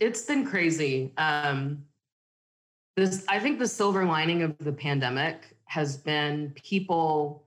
It's 0.00 0.22
been 0.22 0.44
crazy. 0.44 1.12
Um, 1.16 1.84
this, 2.96 3.24
I 3.28 3.38
think, 3.38 3.60
the 3.60 3.68
silver 3.68 4.04
lining 4.04 4.42
of 4.42 4.58
the 4.58 4.72
pandemic 4.72 5.56
has 5.66 5.96
been 5.96 6.52
people 6.56 7.44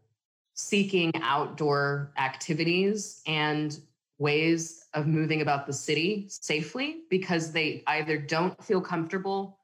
seeking 0.53 1.11
outdoor 1.21 2.13
activities 2.17 3.21
and 3.27 3.77
ways 4.17 4.85
of 4.93 5.07
moving 5.07 5.41
about 5.41 5.67
the 5.67 5.73
city 5.73 6.27
safely 6.29 7.01
because 7.09 7.51
they 7.51 7.83
either 7.87 8.17
don't 8.17 8.63
feel 8.63 8.79
comfortable 8.79 9.57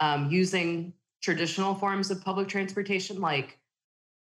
um, 0.00 0.28
using 0.30 0.92
traditional 1.22 1.74
forms 1.74 2.10
of 2.10 2.22
public 2.22 2.46
transportation 2.46 3.22
like 3.22 3.58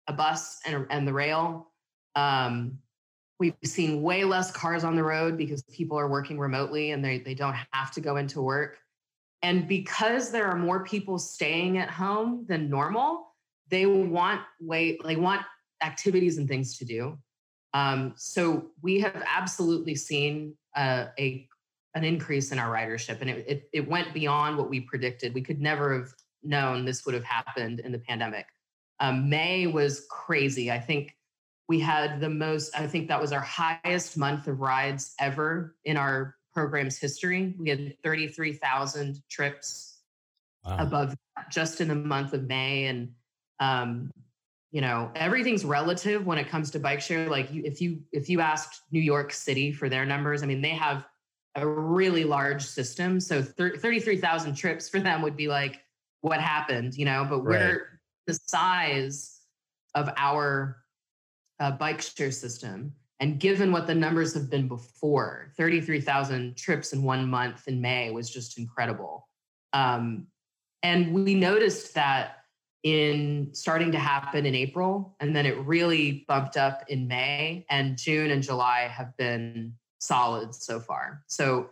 a 0.06 0.14
bus 0.14 0.60
and, 0.68 0.86
and 0.92 1.08
the 1.08 1.14
rail. 1.14 1.72
Um, 2.18 2.80
we've 3.40 3.54
seen 3.64 4.02
way 4.02 4.24
less 4.24 4.52
cars 4.52 4.84
on 4.84 4.96
the 4.96 5.04
road 5.04 5.38
because 5.38 5.62
people 5.72 6.00
are 6.00 6.08
working 6.08 6.40
remotely 6.40 6.92
and 6.92 7.06
they, 7.06 7.20
they 7.20 7.36
don't 7.36 7.56
have 7.72 7.92
to 7.92 8.02
go 8.02 8.18
into 8.18 8.42
work. 8.42 8.80
And 9.44 9.68
because 9.68 10.32
there 10.32 10.48
are 10.48 10.58
more 10.58 10.84
people 10.84 11.20
staying 11.20 11.78
at 11.78 11.92
home 11.92 12.46
than 12.50 12.72
normal, 12.72 13.36
they 13.70 13.86
want 13.86 14.42
way 14.60 14.98
they 15.06 15.16
want 15.16 15.42
activities 15.84 16.40
and 16.40 16.48
things 16.48 16.78
to 16.80 16.86
do. 16.86 17.20
Um, 17.76 18.14
so 18.16 18.72
we 18.82 19.00
have 19.02 19.24
absolutely 19.28 19.94
seen 19.94 20.56
uh, 20.76 21.08
a 21.20 21.48
an 21.94 22.04
increase 22.04 22.52
in 22.52 22.58
our 22.58 22.74
ridership, 22.74 23.22
and 23.22 23.30
it, 23.30 23.46
it, 23.48 23.70
it 23.74 23.88
went 23.88 24.14
beyond 24.14 24.58
what 24.58 24.70
we 24.70 24.80
predicted. 24.82 25.34
We 25.36 25.42
could 25.42 25.62
never 25.62 26.00
have 26.00 26.14
known 26.44 26.86
this 26.86 27.06
would 27.06 27.14
have 27.14 27.24
happened 27.24 27.80
in 27.82 27.92
the 27.92 28.00
pandemic. 28.00 28.48
Um, 29.00 29.30
May 29.30 29.68
was 29.68 30.08
crazy. 30.10 30.72
I 30.72 30.80
think 30.80 31.17
we 31.68 31.80
had 31.80 32.20
the 32.20 32.30
most, 32.30 32.78
I 32.78 32.88
think 32.88 33.08
that 33.10 33.20
was 33.20 33.32
our 33.32 33.42
highest 33.42 34.18
month 34.18 34.48
of 34.48 34.60
rides 34.60 35.14
ever 35.20 35.76
in 35.84 35.98
our 35.98 36.36
program's 36.54 36.98
history. 36.98 37.56
We 37.60 37.70
had 37.70 37.94
33,000 38.04 39.22
trips 39.30 40.00
wow. 40.66 40.78
above 40.80 41.16
just 41.52 41.82
in 41.82 41.90
the 41.90 41.96
month 41.96 42.34
of 42.34 42.44
May. 42.44 42.86
And, 42.86 43.12
um, 43.60 44.12
you 44.72 44.82
know, 44.82 45.12
everything's 45.16 45.66
relative 45.66 46.26
when 46.26 46.38
it 46.38 46.48
comes 46.48 46.72
to 46.72 46.80
bike 46.80 47.02
share. 47.02 47.30
Like 47.30 47.52
you, 47.52 47.64
if 47.66 47.82
you, 47.82 48.02
if 48.12 48.30
you 48.30 48.40
asked 48.40 48.82
New 48.92 49.02
York 49.02 49.34
City 49.34 49.72
for 49.72 49.90
their 49.90 50.06
numbers, 50.06 50.44
I 50.44 50.46
mean, 50.46 50.62
they 50.62 50.70
have 50.70 51.06
a 51.56 51.68
really 51.68 52.24
large 52.24 52.64
system. 52.64 53.20
So 53.20 53.42
33,000 53.42 54.56
trips 54.56 54.88
for 54.88 55.00
them 55.00 55.22
would 55.22 55.36
be 55.36 55.48
like, 55.48 55.82
what 56.22 56.42
happened, 56.42 56.96
you 56.96 57.06
know, 57.06 57.26
but 57.30 57.40
right. 57.40 57.60
we're 57.60 58.00
the 58.26 58.34
size 58.34 59.42
of 59.96 60.10
our 60.18 60.78
uh, 61.60 61.72
bike 61.72 62.02
share 62.02 62.32
system. 62.32 62.94
And 63.20 63.40
given 63.40 63.72
what 63.72 63.88
the 63.88 63.96
numbers 63.96 64.34
have 64.36 64.50
been 64.50 64.68
before, 64.68 65.52
33,000 65.58 66.56
trips 66.56 66.94
in 66.94 67.02
one 67.02 67.28
month 67.28 67.68
in 67.68 67.82
May 67.82 68.12
was 68.12 68.30
just 68.30 68.60
incredible. 68.60 69.28
Um, 69.74 70.28
and 70.84 71.14
we 71.14 71.34
noticed 71.34 71.96
that 71.96 72.44
in 72.84 73.50
starting 73.54 73.92
to 73.92 73.98
happen 73.98 74.46
in 74.46 74.54
April, 74.54 75.16
and 75.20 75.36
then 75.36 75.46
it 75.46 75.58
really 75.66 76.26
bumped 76.28 76.58
up 76.58 76.84
in 76.88 77.08
May, 77.08 77.66
and 77.70 77.98
June 77.98 78.32
and 78.32 78.44
July 78.44 78.82
have 78.82 79.18
been 79.18 79.74
solid 80.00 80.54
so 80.54 80.80
far. 80.80 81.24
So 81.28 81.72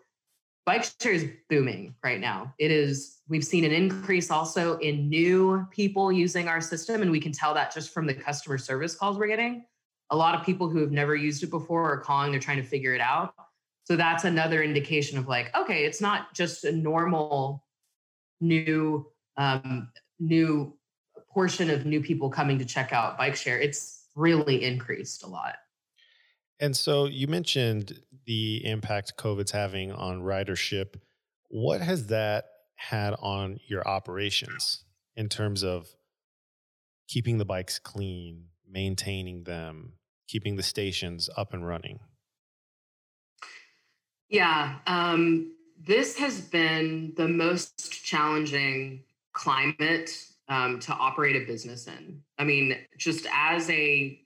bike 0.65 0.89
share 1.00 1.13
is 1.13 1.30
booming 1.50 1.96
right 2.04 2.20
now. 2.20 2.54
It 2.58 2.72
is, 2.72 3.20
we've 3.30 3.44
seen 3.44 3.63
an 3.63 3.72
increase 3.72 4.32
also 4.32 4.77
in 4.80 5.08
new 5.10 5.65
people 5.72 6.12
using 6.12 6.48
our 6.48 6.60
system. 6.60 7.01
And 7.01 7.12
we 7.12 7.20
can 7.20 7.32
tell 7.32 7.54
that 7.54 7.74
just 7.74 7.94
from 7.94 8.08
the 8.08 8.13
customer 8.13 8.58
service 8.58 8.96
calls 8.96 9.18
we're 9.18 9.27
getting. 9.27 9.65
A 10.15 10.17
lot 10.17 10.34
of 10.34 10.45
people 10.45 10.69
who 10.69 10.79
have 10.79 10.93
never 10.93 11.13
used 11.13 11.43
it 11.43 11.50
before 11.50 11.91
are 11.91 11.98
calling, 12.00 12.31
they're 12.31 12.39
trying 12.39 12.62
to 12.62 12.63
figure 12.63 12.95
it 12.95 13.01
out. 13.01 13.34
So 13.84 13.98
that's 13.98 14.24
another 14.24 14.63
indication 14.63 15.17
of 15.17 15.27
like, 15.27 15.53
okay, 15.53 15.84
it's 15.84 16.00
not 16.00 16.34
just 16.34 16.63
a 16.63 16.72
normal 16.72 17.65
new, 18.39 19.07
um, 19.36 19.89
new 20.17 20.74
portion 21.29 21.69
of 21.69 21.86
new 21.86 22.01
people 22.01 22.29
coming 22.29 22.57
to 22.60 22.63
check 22.63 22.93
out 22.93 23.17
bike 23.17 23.36
share. 23.36 23.60
It's 23.60 24.07
really 24.15 24.63
increased 24.63 25.22
a 25.24 25.27
lot. 25.27 25.55
And 26.62 26.77
so 26.77 27.07
you 27.07 27.27
mentioned 27.27 28.00
the 28.25 28.65
impact 28.65 29.17
COVID's 29.17 29.51
having 29.51 29.91
on 29.91 30.22
ridership. 30.22 30.95
What 31.50 31.81
has 31.81 32.07
that 32.07 32.45
had 32.75 33.15
on 33.19 33.60
your 33.67 33.86
operations 33.86 34.86
in 35.17 35.27
terms 35.27 35.62
of 35.62 35.89
keeping 37.10 37.38
the 37.38 37.43
bikes 37.43 37.79
clean, 37.79 38.45
maintaining 38.65 39.43
them, 39.43 39.91
keeping 40.27 40.55
the 40.55 40.63
stations 40.63 41.29
up 41.38 41.53
and 41.53 41.67
running? 41.67 42.00
Yeah, 44.29 44.79
um, 44.88 45.53
this 45.79 46.17
has 46.17 46.41
been 46.41 47.13
the 47.15 47.27
most 47.27 48.03
challenging 48.03 49.03
climate 49.34 50.12
um, 50.48 50.79
to 50.79 50.94
operate 50.94 51.36
a 51.36 51.46
business 51.46 51.88
in. 51.88 52.22
I 52.38 52.44
mean, 52.44 52.77
just 52.98 53.27
as 53.34 53.70
a, 53.70 54.20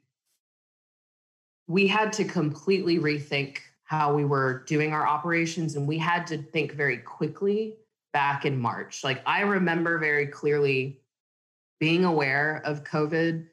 we 1.68 1.88
had 1.88 2.14
to 2.14 2.24
completely 2.24 2.98
rethink 3.00 3.60
how 3.84 4.14
we 4.14 4.24
were 4.24 4.64
doing 4.68 4.94
our 4.94 5.08
operations, 5.08 5.76
and 5.76 5.88
we 5.88 5.98
had 5.98 6.28
to 6.28 6.38
think 6.38 6.74
very 6.74 6.98
quickly 6.98 7.76
back 8.14 8.46
in 8.46 8.58
March. 8.58 9.04
Like, 9.04 9.22
I 9.26 9.42
remember 9.42 9.98
very 9.98 10.28
clearly 10.28 11.02
being 11.80 12.06
aware 12.06 12.62
of 12.66 12.84
COVID 12.84 13.48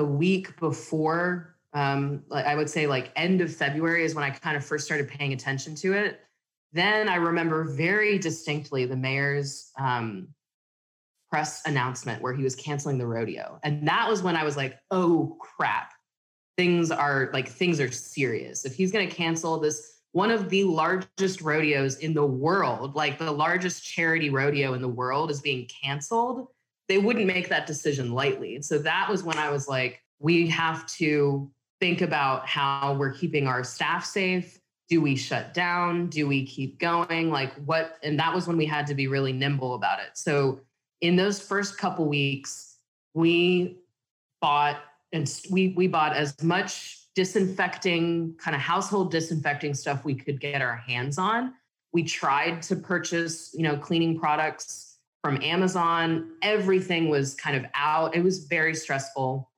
the 0.00 0.06
week 0.06 0.58
before 0.58 1.54
um, 1.74 2.22
I 2.32 2.54
would 2.54 2.70
say 2.70 2.86
like 2.86 3.12
end 3.16 3.42
of 3.42 3.54
February 3.54 4.02
is 4.02 4.14
when 4.14 4.24
I 4.24 4.30
kind 4.30 4.56
of 4.56 4.64
first 4.64 4.86
started 4.86 5.08
paying 5.08 5.34
attention 5.34 5.74
to 5.76 5.92
it. 5.92 6.20
Then 6.72 7.06
I 7.06 7.16
remember 7.16 7.64
very 7.64 8.18
distinctly 8.18 8.86
the 8.86 8.96
mayor's 8.96 9.72
um, 9.78 10.28
press 11.28 11.60
announcement 11.66 12.22
where 12.22 12.32
he 12.32 12.42
was 12.42 12.56
canceling 12.56 12.96
the 12.96 13.06
rodeo. 13.06 13.60
And 13.62 13.86
that 13.86 14.08
was 14.08 14.22
when 14.22 14.36
I 14.36 14.42
was 14.42 14.56
like, 14.56 14.78
oh 14.90 15.36
crap, 15.38 15.92
things 16.56 16.90
are 16.90 17.28
like, 17.34 17.50
things 17.50 17.78
are 17.78 17.92
serious. 17.92 18.64
If 18.64 18.74
he's 18.74 18.90
going 18.90 19.06
to 19.06 19.14
cancel 19.14 19.60
this, 19.60 20.00
one 20.12 20.30
of 20.30 20.48
the 20.48 20.64
largest 20.64 21.42
rodeos 21.42 21.98
in 21.98 22.14
the 22.14 22.24
world, 22.24 22.96
like 22.96 23.18
the 23.18 23.30
largest 23.30 23.84
charity 23.84 24.30
rodeo 24.30 24.72
in 24.72 24.80
the 24.80 24.88
world 24.88 25.30
is 25.30 25.42
being 25.42 25.68
canceled, 25.68 26.48
they 26.90 26.98
wouldn't 26.98 27.26
make 27.26 27.48
that 27.48 27.68
decision 27.68 28.10
lightly. 28.10 28.60
So 28.62 28.76
that 28.78 29.08
was 29.08 29.22
when 29.22 29.38
I 29.38 29.48
was 29.48 29.68
like, 29.68 30.02
we 30.18 30.48
have 30.48 30.84
to 30.94 31.48
think 31.78 32.00
about 32.00 32.48
how 32.48 32.96
we're 32.98 33.12
keeping 33.12 33.46
our 33.46 33.62
staff 33.62 34.04
safe. 34.04 34.58
Do 34.88 35.00
we 35.00 35.14
shut 35.14 35.54
down? 35.54 36.08
Do 36.08 36.26
we 36.26 36.44
keep 36.44 36.80
going? 36.80 37.30
Like 37.30 37.54
what? 37.64 37.96
And 38.02 38.18
that 38.18 38.34
was 38.34 38.48
when 38.48 38.56
we 38.56 38.66
had 38.66 38.88
to 38.88 38.96
be 38.96 39.06
really 39.06 39.32
nimble 39.32 39.74
about 39.74 40.00
it. 40.00 40.18
So 40.18 40.62
in 41.00 41.14
those 41.14 41.40
first 41.40 41.78
couple 41.78 42.06
weeks, 42.06 42.78
we 43.14 43.78
bought 44.40 44.78
and 45.12 45.32
we 45.48 45.68
we 45.76 45.86
bought 45.86 46.16
as 46.16 46.42
much 46.42 47.06
disinfecting 47.14 48.34
kind 48.38 48.56
of 48.56 48.60
household 48.60 49.12
disinfecting 49.12 49.74
stuff 49.74 50.04
we 50.04 50.16
could 50.16 50.40
get 50.40 50.60
our 50.60 50.74
hands 50.74 51.18
on. 51.18 51.54
We 51.92 52.02
tried 52.02 52.62
to 52.62 52.74
purchase, 52.74 53.54
you 53.54 53.62
know, 53.62 53.76
cleaning 53.76 54.18
products 54.18 54.89
from 55.22 55.42
Amazon. 55.42 56.30
Everything 56.42 57.08
was 57.08 57.34
kind 57.34 57.56
of 57.56 57.64
out. 57.74 58.16
It 58.16 58.24
was 58.24 58.46
very 58.46 58.74
stressful 58.74 59.50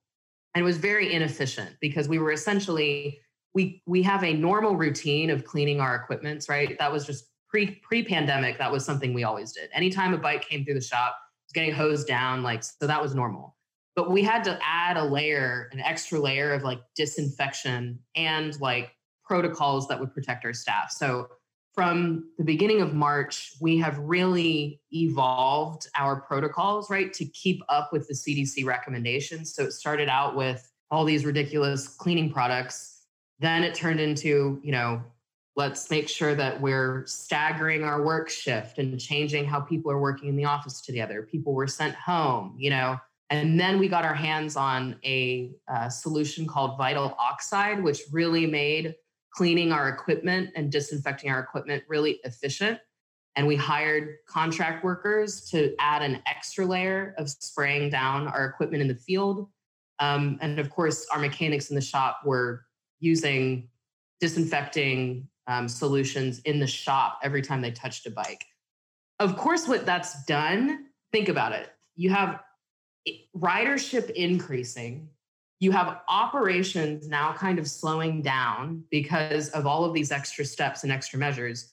and 0.55 0.63
it 0.63 0.65
was 0.65 0.77
very 0.77 1.13
inefficient 1.13 1.77
because 1.81 2.09
we 2.09 2.19
were 2.19 2.33
essentially 2.33 3.21
we 3.55 3.83
we 3.87 4.03
have 4.03 4.25
a 4.25 4.33
normal 4.33 4.77
routine 4.77 5.31
of 5.31 5.45
cleaning 5.45 5.81
our 5.81 5.95
equipments 5.95 6.49
right 6.49 6.79
that 6.79 6.91
was 6.91 7.07
just 7.07 7.27
pre 7.49 7.67
pre 7.83 8.03
pandemic 8.03 8.59
that 8.59 8.71
was 8.71 8.85
something 8.85 9.15
we 9.15 9.25
always 9.25 9.53
did 9.53 9.71
anytime 9.75 10.15
a 10.15 10.19
bike 10.19 10.47
came 10.47 10.65
through 10.65 10.75
the 10.75 10.81
shop 10.81 11.17
was 11.47 11.53
getting 11.53 11.73
hosed 11.73 12.07
down 12.07 12.43
like 12.43 12.63
so 12.63 12.87
that 12.87 13.01
was 13.01 13.15
normal 13.15 13.57
but 13.95 14.11
we 14.11 14.23
had 14.23 14.43
to 14.45 14.59
add 14.63 14.97
a 14.97 15.05
layer 15.05 15.69
an 15.73 15.81
extra 15.81 16.19
layer 16.19 16.53
of 16.53 16.63
like 16.63 16.81
disinfection 16.95 17.99
and 18.17 18.59
like 18.61 18.91
protocols 19.25 19.89
that 19.89 19.99
would 19.99 20.13
protect 20.13 20.45
our 20.45 20.53
staff 20.53 20.91
so 20.91 21.29
from 21.75 22.31
the 22.37 22.45
beginning 22.45 22.83
of 22.83 22.95
March, 22.95 23.53
we 23.61 23.79
have 23.79 23.99
really 23.99 24.81
evolved 24.93 25.89
our 25.97 26.21
protocols, 26.21 26.91
right, 26.91 27.13
to 27.15 27.25
keep 27.25 27.63
up 27.69 27.91
with 27.93 28.07
the 28.09 28.15
CDC 28.15 28.65
recommendations. 28.67 29.55
So 29.55 29.65
it 29.65 29.73
started 29.73 30.09
out 30.09 30.37
with 30.37 30.71
all 30.91 31.05
these 31.05 31.25
ridiculous 31.25 31.89
cleaning 31.89 32.31
products. 32.31 33.07
Then 33.39 33.65
it 33.65 33.75
turned 33.75 34.01
into, 34.01 34.61
you 34.63 34.73
know, 34.73 35.03
let's 35.57 35.91
make 35.91 36.09
sure 36.09 36.35
that 36.35 36.61
we're 36.61 37.05
staggering 37.07 37.85
our 37.85 38.03
work 38.03 38.29
shift 38.29 38.79
and 38.79 39.01
changing 39.01 39.47
how 39.47 39.61
people 39.61 39.91
are 39.91 40.01
working 40.01 40.29
in 40.29 40.37
the 40.37 40.45
office 40.45 40.83
together. 40.83 41.23
People 41.31 41.55
were 41.55 41.67
sent 41.67 41.95
home, 41.95 42.55
you 42.59 42.71
know. 42.71 42.99
And 43.31 43.59
then 43.59 43.79
we 43.79 43.89
got 43.89 44.05
our 44.05 44.15
hands 44.15 44.57
on 44.57 44.97
a, 45.05 45.53
a 45.67 45.91
solution 45.91 46.47
called 46.47 46.77
Vital 46.77 47.17
Oxide, 47.19 47.83
which 47.83 48.01
really 48.13 48.47
made 48.47 48.95
cleaning 49.35 49.73
our 49.73 49.89
equipment 49.89 50.51
and 50.55 50.71
disinfecting 50.71 51.31
our 51.31 51.41
equipment 51.41 51.83
really 51.89 52.21
efficient. 52.25 52.79
And 53.35 53.47
we 53.47 53.57
hired 53.57 54.17
contract 54.29 54.85
workers 54.85 55.49
to 55.51 55.75
add 55.79 56.03
an 56.03 56.23
extra 56.27 56.67
layer 56.67 57.15
of 57.17 57.31
spraying 57.31 57.91
down 57.91 58.29
our 58.29 58.45
equipment 58.45 58.83
in 58.83 58.89
the 58.89 58.95
field. 58.95 59.49
Um, 59.99 60.39
and 60.43 60.59
of 60.59 60.69
course, 60.69 61.07
our 61.11 61.19
mechanics 61.19 61.71
in 61.71 61.75
the 61.75 61.81
shop 61.83 62.21
were 62.25 62.67
using 63.01 63.69
disinfecting 64.21 65.29
um, 65.47 65.69
solutions 65.69 66.41
in 66.41 66.61
the 66.61 66.67
shop 66.67 67.21
every 67.23 67.43
time 67.43 67.63
they 67.63 67.71
touched 67.71 68.07
a 68.07 68.11
bike. 68.11 68.45
Of 69.19 69.37
course, 69.37 69.67
what 69.67 69.87
that's 69.87 70.25
done, 70.25 70.87
think 71.11 71.29
about 71.29 71.53
it. 71.53 71.71
You 71.97 72.11
have 72.11 72.41
ridership 73.37 74.11
increasing 74.11 75.09
you 75.63 75.71
have 75.71 76.01
operations 76.09 77.09
now 77.09 77.33
kind 77.33 77.57
of 77.61 77.69
slowing 77.69 78.21
down 78.21 78.83
because 78.91 79.49
of 79.51 79.65
all 79.65 79.85
of 79.85 79.95
these 79.95 80.11
extra 80.11 80.45
steps 80.45 80.83
and 80.83 80.91
extra 80.91 81.17
measures. 81.21 81.73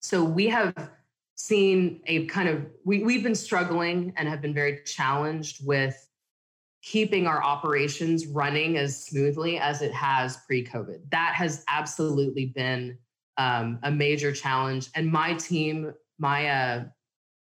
So 0.00 0.22
we 0.22 0.48
have 0.48 0.90
seen 1.34 2.02
a 2.04 2.26
kind 2.26 2.50
of 2.50 2.66
we, 2.84 3.02
we've 3.02 3.22
been 3.22 3.34
struggling 3.34 4.12
and 4.18 4.28
have 4.28 4.42
been 4.42 4.52
very 4.52 4.82
challenged 4.84 5.66
with 5.66 5.96
keeping 6.82 7.26
our 7.26 7.42
operations 7.42 8.26
running 8.26 8.76
as 8.76 9.02
smoothly 9.06 9.58
as 9.58 9.80
it 9.80 9.94
has 9.94 10.36
pre-COVID. 10.46 10.98
That 11.10 11.32
has 11.34 11.64
absolutely 11.68 12.52
been 12.54 12.98
um, 13.38 13.78
a 13.82 13.90
major 13.90 14.30
challenge. 14.30 14.90
And 14.94 15.10
my 15.10 15.32
team, 15.32 15.94
my 16.18 16.48
uh, 16.50 16.84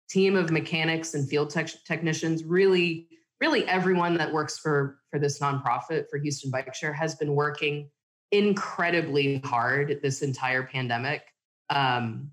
team 0.09 0.35
of 0.35 0.51
mechanics 0.51 1.13
and 1.13 1.29
field 1.29 1.51
tech- 1.51 1.85
technicians, 1.85 2.43
really 2.43 3.09
really 3.43 3.67
everyone 3.67 4.17
that 4.17 4.33
works 4.33 4.57
for 4.57 5.01
for 5.11 5.19
this 5.19 5.41
nonprofit 5.41 6.05
for 6.09 6.17
Houston 6.17 6.49
Bike 6.49 6.73
Share 6.77 6.93
has 6.93 7.17
been 7.17 7.35
working 7.35 7.91
incredibly 8.31 9.39
hard 9.39 9.99
this 10.01 10.23
entire 10.23 10.63
pandemic. 10.63 11.25
Um, 11.69 12.31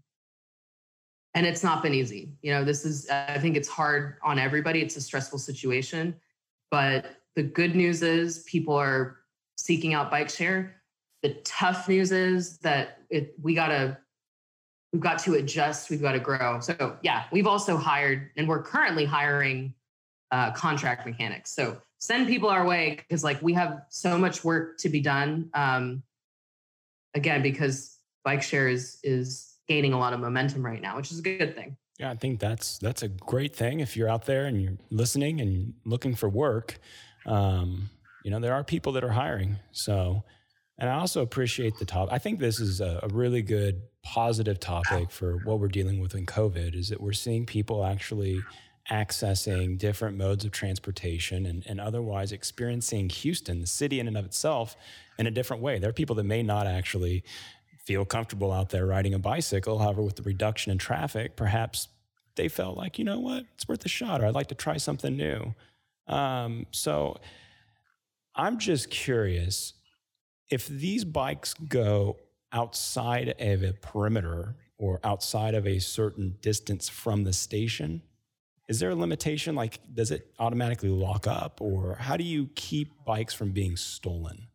and 1.34 1.48
it's 1.48 1.64
not 1.64 1.82
been 1.82 1.96
easy. 1.96 2.34
You 2.44 2.52
know, 2.52 2.64
this 2.64 2.86
is, 2.86 3.10
I 3.10 3.40
think 3.40 3.58
it's 3.58 3.68
hard 3.68 4.18
on 4.24 4.38
everybody. 4.38 4.84
It's 4.84 4.98
a 4.98 5.02
stressful 5.02 5.40
situation. 5.40 6.16
But 6.70 7.08
the 7.36 7.42
good 7.42 7.76
news 7.76 8.04
is 8.04 8.44
people 8.44 8.76
are 8.76 9.18
seeking 9.58 9.96
out 9.96 10.12
bike 10.12 10.30
share. 10.30 10.76
The 11.24 11.34
tough 11.44 11.90
news 11.90 12.12
is 12.12 12.60
that 12.60 13.00
it, 13.10 13.34
we 13.42 13.56
got 13.56 13.70
to, 13.70 13.98
we've 14.94 15.02
got 15.02 15.18
to 15.20 15.34
adjust, 15.34 15.90
we've 15.90 16.04
got 16.04 16.12
to 16.12 16.20
grow. 16.20 16.60
So, 16.60 16.98
yeah, 17.02 17.24
we've 17.32 17.48
also 17.48 17.78
hired, 17.78 18.30
and 18.38 18.48
we're 18.48 18.62
currently 18.62 19.06
hiring 19.06 19.74
uh, 20.32 20.52
contract 20.52 21.06
mechanics. 21.06 21.52
So 21.52 21.82
send 21.98 22.28
people 22.28 22.50
our 22.50 22.66
way 22.66 22.96
because 22.96 23.24
like 23.24 23.42
we 23.42 23.54
have 23.54 23.82
so 23.90 24.18
much 24.18 24.44
work 24.44 24.78
to 24.80 24.90
be 24.90 25.02
done. 25.02 25.50
Um, 25.54 26.04
again, 27.14 27.42
because 27.42 27.98
bike 28.24 28.42
share 28.42 28.68
is 28.68 29.00
is 29.04 29.56
gaining 29.68 29.94
a 29.94 30.00
lot 30.00 30.14
of 30.14 30.20
momentum 30.20 30.66
right 30.66 30.82
now, 30.82 30.98
which 30.98 31.12
is 31.12 31.20
a 31.20 31.22
good 31.22 31.56
thing. 31.56 31.78
Yeah, 32.00 32.12
I 32.12 32.16
think 32.16 32.40
that's 32.40 32.78
that's 32.78 33.04
a 33.04 33.08
great 33.10 33.56
thing. 33.56 33.82
If 33.82 33.98
you're 33.98 34.10
out 34.10 34.26
there 34.26 34.46
and 34.46 34.62
you're 34.62 34.78
listening 34.90 35.42
and 35.42 35.74
looking 35.86 36.16
for 36.16 36.30
work, 36.30 36.80
um, 37.26 37.90
you 38.24 38.32
know 38.32 38.40
there 38.40 38.54
are 38.54 38.64
people 38.64 38.94
that 38.94 39.04
are 39.04 39.12
hiring. 39.12 39.58
So, 39.72 40.24
and 40.78 40.90
I 40.90 40.94
also 40.94 41.22
appreciate 41.22 41.78
the 41.78 41.86
top. 41.86 42.10
I 42.12 42.18
think 42.18 42.40
this 42.40 42.60
is 42.60 42.80
a, 42.80 43.02
a 43.04 43.10
really 43.10 43.42
good 43.42 43.82
positive 44.02 44.60
topic 44.60 45.12
for 45.12 45.38
what 45.44 45.60
we're 45.60 45.68
dealing 45.68 46.00
with 46.00 46.16
in 46.16 46.26
COVID. 46.26 46.74
Is 46.74 46.88
that 46.90 47.02
we're 47.02 47.12
seeing 47.12 47.46
people 47.46 47.84
actually 47.84 48.42
accessing 48.92 49.78
different 49.78 50.18
modes 50.18 50.46
of 50.46 50.52
transportation 50.52 51.46
and, 51.46 51.66
and 51.68 51.80
otherwise 51.80 52.32
experiencing 52.32 53.10
Houston, 53.10 53.62
the 53.62 53.68
city 53.68 54.00
in 54.00 54.08
and 54.08 54.18
of 54.18 54.26
itself, 54.26 54.76
in 55.18 55.28
a 55.28 55.32
different 55.32 55.62
way. 55.62 55.80
There 55.80 55.90
are 55.90 55.94
people 55.94 56.16
that 56.16 56.24
may 56.24 56.44
not 56.44 56.66
actually 56.66 57.24
feel 57.86 58.06
comfortable 58.06 58.52
out 58.52 58.70
there 58.70 58.86
riding 58.86 59.14
a 59.14 59.20
bicycle. 59.20 59.80
However, 59.80 60.02
with 60.02 60.16
the 60.16 60.24
reduction 60.24 60.72
in 60.72 60.78
traffic, 60.78 61.36
perhaps 61.36 61.88
they 62.36 62.48
felt 62.48 62.78
like, 62.78 62.98
you 62.98 63.06
know 63.06 63.20
what, 63.20 63.46
it's 63.56 63.68
worth 63.68 63.86
a 63.86 63.90
shot, 63.90 64.22
or 64.22 64.26
I'd 64.26 64.36
like 64.36 64.48
to 64.48 64.56
try 64.56 64.78
something 64.78 65.18
new. 65.18 65.54
Um, 66.08 66.66
so 66.72 67.20
I'm 68.36 68.58
just 68.58 68.90
curious 68.90 69.74
if 70.50 70.68
these 70.68 71.04
bikes 71.04 71.54
go 71.54 72.18
outside 72.52 73.36
of 73.40 73.64
a 73.64 73.74
perimeter 73.74 74.56
or 74.78 75.00
outside 75.04 75.54
of 75.54 75.68
a 75.68 75.80
certain 75.80 76.38
distance 76.42 76.90
from 76.90 77.24
the 77.24 77.34
station, 77.34 78.02
is 78.70 78.80
there 78.80 78.92
a 78.92 78.96
limitation? 78.96 79.56
Like, 79.56 79.80
does 79.96 80.12
it 80.12 80.32
automatically 80.38 80.90
lock 80.90 81.26
up, 81.26 81.60
or 81.60 81.96
how 81.96 82.16
do 82.16 82.24
you 82.24 82.50
keep 82.54 83.04
bikes 83.04 83.34
from 83.34 83.52
being 83.52 83.76
stolen? 83.76 84.48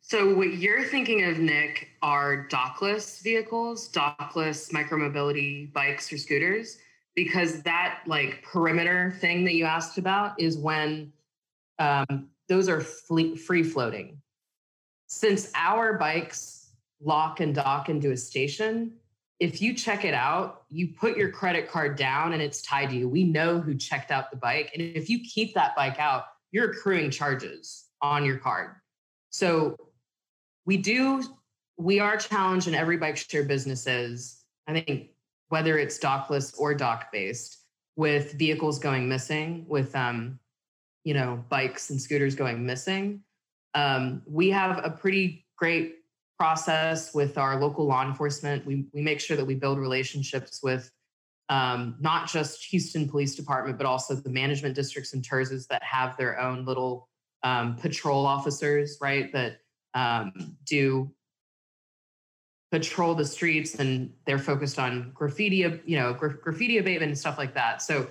So, 0.00 0.34
what 0.34 0.54
you're 0.54 0.84
thinking 0.84 1.24
of, 1.24 1.38
Nick, 1.38 1.90
are 2.00 2.48
dockless 2.50 3.22
vehicles, 3.22 3.90
dockless 3.92 4.72
micromobility 4.72 5.70
bikes 5.74 6.10
or 6.10 6.16
scooters, 6.16 6.78
because 7.14 7.62
that 7.62 8.00
like 8.06 8.42
perimeter 8.42 9.14
thing 9.20 9.44
that 9.44 9.52
you 9.52 9.66
asked 9.66 9.98
about 9.98 10.40
is 10.40 10.56
when 10.56 11.12
um, 11.78 12.28
those 12.48 12.66
are 12.70 12.80
free 12.80 13.62
floating. 13.62 14.16
Since 15.06 15.52
our 15.54 15.98
bikes 15.98 16.70
lock 17.02 17.40
and 17.40 17.54
dock 17.54 17.90
into 17.90 18.12
a 18.12 18.16
station, 18.16 18.92
if 19.40 19.62
you 19.62 19.74
check 19.74 20.04
it 20.04 20.14
out, 20.14 20.62
you 20.68 20.88
put 20.88 21.16
your 21.16 21.30
credit 21.30 21.70
card 21.70 21.96
down 21.96 22.32
and 22.32 22.42
it's 22.42 22.60
tied 22.62 22.90
to 22.90 22.96
you. 22.96 23.08
We 23.08 23.24
know 23.24 23.60
who 23.60 23.74
checked 23.74 24.10
out 24.10 24.30
the 24.30 24.36
bike. 24.36 24.70
And 24.74 24.82
if 24.82 25.08
you 25.08 25.20
keep 25.20 25.54
that 25.54 25.76
bike 25.76 25.98
out, 26.00 26.24
you're 26.50 26.70
accruing 26.70 27.10
charges 27.10 27.86
on 28.02 28.24
your 28.24 28.38
card. 28.38 28.74
So 29.30 29.76
we 30.66 30.76
do, 30.76 31.22
we 31.76 32.00
are 32.00 32.16
challenged 32.16 32.66
in 32.66 32.74
every 32.74 32.96
bike 32.96 33.16
share 33.16 33.44
business 33.44 33.86
is, 33.86 34.42
I 34.66 34.80
think, 34.80 35.10
whether 35.48 35.78
it's 35.78 35.98
dockless 35.98 36.58
or 36.58 36.74
dock 36.74 37.12
based, 37.12 37.58
with 37.96 38.34
vehicles 38.34 38.78
going 38.78 39.08
missing, 39.08 39.64
with 39.68 39.94
um, 39.96 40.38
you 41.04 41.14
know, 41.14 41.42
bikes 41.48 41.90
and 41.90 42.00
scooters 42.00 42.34
going 42.34 42.64
missing. 42.64 43.22
Um, 43.74 44.22
we 44.26 44.50
have 44.50 44.84
a 44.84 44.90
pretty 44.90 45.46
great 45.56 45.96
process 46.38 47.12
with 47.14 47.36
our 47.36 47.60
local 47.60 47.86
law 47.86 48.06
enforcement. 48.06 48.64
We, 48.64 48.86
we 48.92 49.02
make 49.02 49.20
sure 49.20 49.36
that 49.36 49.44
we 49.44 49.54
build 49.54 49.78
relationships 49.78 50.60
with 50.62 50.90
um, 51.48 51.96
not 52.00 52.28
just 52.28 52.64
Houston 52.66 53.08
Police 53.08 53.34
Department, 53.34 53.78
but 53.78 53.86
also 53.86 54.14
the 54.14 54.30
management 54.30 54.74
districts 54.74 55.14
and 55.14 55.22
TIRZs 55.22 55.66
that 55.68 55.82
have 55.82 56.16
their 56.16 56.38
own 56.40 56.64
little 56.64 57.08
um, 57.42 57.76
patrol 57.76 58.26
officers, 58.26 58.98
right? 59.00 59.32
That 59.32 59.60
um, 59.94 60.56
do 60.64 61.10
patrol 62.70 63.14
the 63.14 63.24
streets 63.24 63.76
and 63.76 64.12
they're 64.26 64.38
focused 64.38 64.78
on 64.78 65.10
graffiti, 65.14 65.80
you 65.86 65.98
know, 65.98 66.12
gra- 66.12 66.36
graffiti 66.36 66.78
abatement 66.78 67.08
and 67.08 67.18
stuff 67.18 67.38
like 67.38 67.54
that. 67.54 67.80
So 67.82 68.06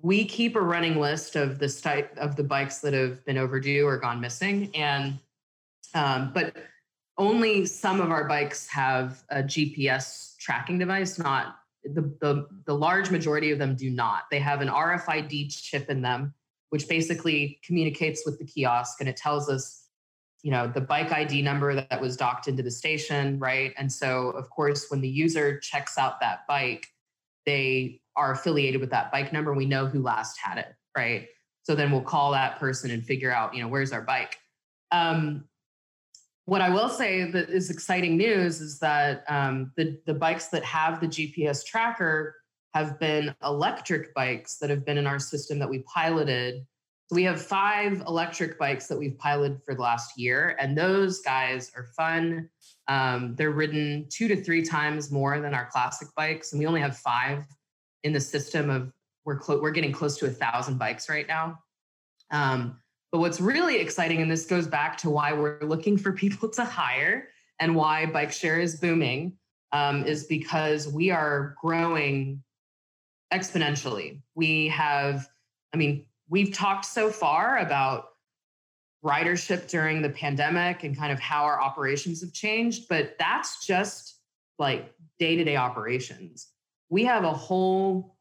we 0.00 0.24
keep 0.24 0.56
a 0.56 0.60
running 0.60 1.00
list 1.00 1.36
of 1.36 1.58
the 1.58 1.68
type 1.68 2.16
of 2.18 2.36
the 2.36 2.44
bikes 2.44 2.78
that 2.78 2.92
have 2.92 3.24
been 3.24 3.38
overdue 3.38 3.86
or 3.86 3.96
gone 3.96 4.20
missing, 4.20 4.70
and 4.74 5.18
um, 5.94 6.30
but 6.34 6.54
only 7.18 7.66
some 7.66 8.00
of 8.00 8.10
our 8.10 8.28
bikes 8.28 8.66
have 8.68 9.22
a 9.30 9.42
GPS 9.42 10.36
tracking 10.38 10.78
device, 10.78 11.18
not 11.18 11.56
the, 11.84 12.02
the, 12.20 12.46
the 12.66 12.74
large 12.74 13.10
majority 13.10 13.50
of 13.50 13.58
them 13.58 13.74
do 13.74 13.90
not. 13.90 14.24
They 14.30 14.38
have 14.40 14.60
an 14.60 14.68
RFID 14.68 15.50
chip 15.50 15.88
in 15.88 16.02
them, 16.02 16.34
which 16.70 16.88
basically 16.88 17.60
communicates 17.64 18.22
with 18.26 18.38
the 18.38 18.44
kiosk 18.44 19.00
and 19.00 19.08
it 19.08 19.16
tells 19.16 19.48
us, 19.48 19.84
you 20.42 20.50
know, 20.50 20.66
the 20.66 20.80
bike 20.80 21.12
ID 21.12 21.42
number 21.42 21.74
that 21.74 22.00
was 22.00 22.16
docked 22.16 22.48
into 22.48 22.62
the 22.62 22.70
station, 22.70 23.38
right? 23.38 23.72
And 23.76 23.90
so, 23.90 24.30
of 24.30 24.50
course, 24.50 24.86
when 24.90 25.00
the 25.00 25.08
user 25.08 25.58
checks 25.58 25.98
out 25.98 26.20
that 26.20 26.46
bike, 26.46 26.86
they 27.46 28.00
are 28.16 28.32
affiliated 28.32 28.80
with 28.80 28.90
that 28.90 29.10
bike 29.10 29.32
number. 29.32 29.54
We 29.54 29.66
know 29.66 29.86
who 29.86 30.02
last 30.02 30.38
had 30.38 30.58
it, 30.58 30.74
right? 30.96 31.28
So 31.62 31.74
then 31.74 31.90
we'll 31.90 32.02
call 32.02 32.32
that 32.32 32.58
person 32.60 32.90
and 32.90 33.04
figure 33.04 33.32
out, 33.32 33.54
you 33.54 33.62
know, 33.62 33.68
where's 33.68 33.92
our 33.92 34.02
bike. 34.02 34.38
Um, 34.92 35.44
what 36.46 36.60
I 36.60 36.70
will 36.70 36.88
say 36.88 37.28
that 37.30 37.50
is 37.50 37.70
exciting 37.70 38.16
news 38.16 38.60
is 38.60 38.78
that 38.78 39.24
um, 39.28 39.72
the 39.76 40.00
the 40.06 40.14
bikes 40.14 40.48
that 40.48 40.64
have 40.64 41.00
the 41.00 41.08
GPS 41.08 41.64
tracker 41.64 42.36
have 42.72 42.98
been 43.00 43.34
electric 43.42 44.14
bikes 44.14 44.58
that 44.58 44.70
have 44.70 44.84
been 44.84 44.96
in 44.96 45.06
our 45.06 45.18
system 45.18 45.58
that 45.58 45.68
we 45.68 45.80
piloted. 45.92 46.64
So 47.08 47.16
we 47.16 47.24
have 47.24 47.40
five 47.40 48.00
electric 48.06 48.58
bikes 48.58 48.86
that 48.86 48.98
we've 48.98 49.18
piloted 49.18 49.60
for 49.64 49.74
the 49.74 49.82
last 49.82 50.18
year, 50.18 50.56
and 50.60 50.78
those 50.78 51.20
guys 51.20 51.70
are 51.76 51.88
fun. 51.96 52.48
Um, 52.88 53.34
they're 53.34 53.50
ridden 53.50 54.06
two 54.08 54.28
to 54.28 54.42
three 54.42 54.62
times 54.62 55.10
more 55.10 55.40
than 55.40 55.52
our 55.52 55.66
classic 55.66 56.08
bikes, 56.16 56.52
and 56.52 56.60
we 56.60 56.66
only 56.66 56.80
have 56.80 56.96
five 56.96 57.44
in 58.04 58.12
the 58.12 58.20
system. 58.20 58.70
Of 58.70 58.92
we're 59.24 59.38
clo- 59.38 59.60
we're 59.60 59.72
getting 59.72 59.92
close 59.92 60.16
to 60.18 60.26
a 60.26 60.30
thousand 60.30 60.78
bikes 60.78 61.08
right 61.08 61.26
now. 61.26 61.58
Um, 62.30 62.78
but 63.12 63.18
what's 63.18 63.40
really 63.40 63.78
exciting, 63.78 64.20
and 64.20 64.30
this 64.30 64.46
goes 64.46 64.66
back 64.66 64.96
to 64.98 65.10
why 65.10 65.32
we're 65.32 65.60
looking 65.60 65.96
for 65.96 66.12
people 66.12 66.48
to 66.50 66.64
hire 66.64 67.28
and 67.58 67.74
why 67.74 68.06
bike 68.06 68.32
share 68.32 68.60
is 68.60 68.76
booming, 68.76 69.32
um, 69.72 70.04
is 70.04 70.24
because 70.24 70.88
we 70.88 71.10
are 71.10 71.56
growing 71.60 72.42
exponentially. 73.32 74.20
We 74.34 74.68
have, 74.68 75.28
I 75.72 75.76
mean, 75.76 76.06
we've 76.28 76.52
talked 76.52 76.84
so 76.84 77.10
far 77.10 77.58
about 77.58 78.08
ridership 79.04 79.68
during 79.68 80.02
the 80.02 80.08
pandemic 80.08 80.84
and 80.84 80.96
kind 80.96 81.12
of 81.12 81.20
how 81.20 81.44
our 81.44 81.60
operations 81.60 82.20
have 82.20 82.32
changed, 82.32 82.88
but 82.88 83.16
that's 83.18 83.64
just 83.64 84.18
like 84.58 84.92
day 85.18 85.36
to 85.36 85.44
day 85.44 85.56
operations. 85.56 86.48
We 86.88 87.04
have 87.04 87.24
a 87.24 87.32
whole 87.32 88.15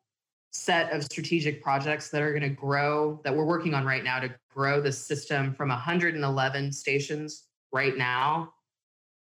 set 0.56 0.92
of 0.92 1.04
strategic 1.04 1.62
projects 1.62 2.10
that 2.10 2.22
are 2.22 2.32
going 2.32 2.42
to 2.42 2.50
grow 2.50 3.20
that 3.24 3.36
we're 3.36 3.46
working 3.46 3.74
on 3.74 3.86
right 3.86 4.04
now 4.04 4.20
to 4.20 4.34
grow 4.54 4.80
the 4.80 4.92
system 4.92 5.54
from 5.54 5.70
111 5.70 6.72
stations 6.72 7.48
right 7.74 7.98
now 7.98 8.54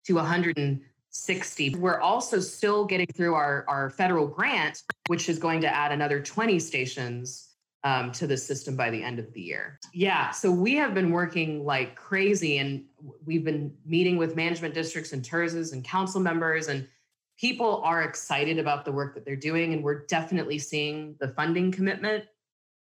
to 0.05 0.15
160. 0.15 1.75
We're 1.75 2.01
also 2.01 2.39
still 2.39 2.85
getting 2.85 3.07
through 3.15 3.35
our, 3.35 3.63
our 3.69 3.89
federal 3.89 4.27
grant, 4.27 4.81
which 5.07 5.29
is 5.29 5.39
going 5.39 5.61
to 5.61 5.73
add 5.73 5.93
another 5.93 6.21
20 6.21 6.59
stations 6.59 7.49
um, 7.85 8.11
to 8.13 8.27
the 8.27 8.37
system 8.37 8.75
by 8.75 8.89
the 8.89 9.01
end 9.01 9.19
of 9.19 9.31
the 9.33 9.41
year. 9.41 9.79
Yeah, 9.93 10.31
so 10.31 10.51
we 10.51 10.75
have 10.75 10.93
been 10.93 11.11
working 11.11 11.65
like 11.65 11.95
crazy 11.95 12.57
and 12.57 12.85
we've 13.25 13.43
been 13.43 13.73
meeting 13.85 14.17
with 14.17 14.35
management 14.35 14.73
districts 14.73 15.13
and 15.13 15.23
TIRZs 15.23 15.73
and 15.73 15.83
council 15.83 16.21
members 16.21 16.67
and 16.67 16.87
people 17.37 17.81
are 17.83 18.03
excited 18.03 18.59
about 18.59 18.85
the 18.85 18.91
work 18.91 19.13
that 19.13 19.25
they're 19.25 19.35
doing 19.35 19.73
and 19.73 19.83
we're 19.83 20.05
definitely 20.05 20.59
seeing 20.59 21.15
the 21.19 21.27
funding 21.29 21.71
commitment. 21.71 22.25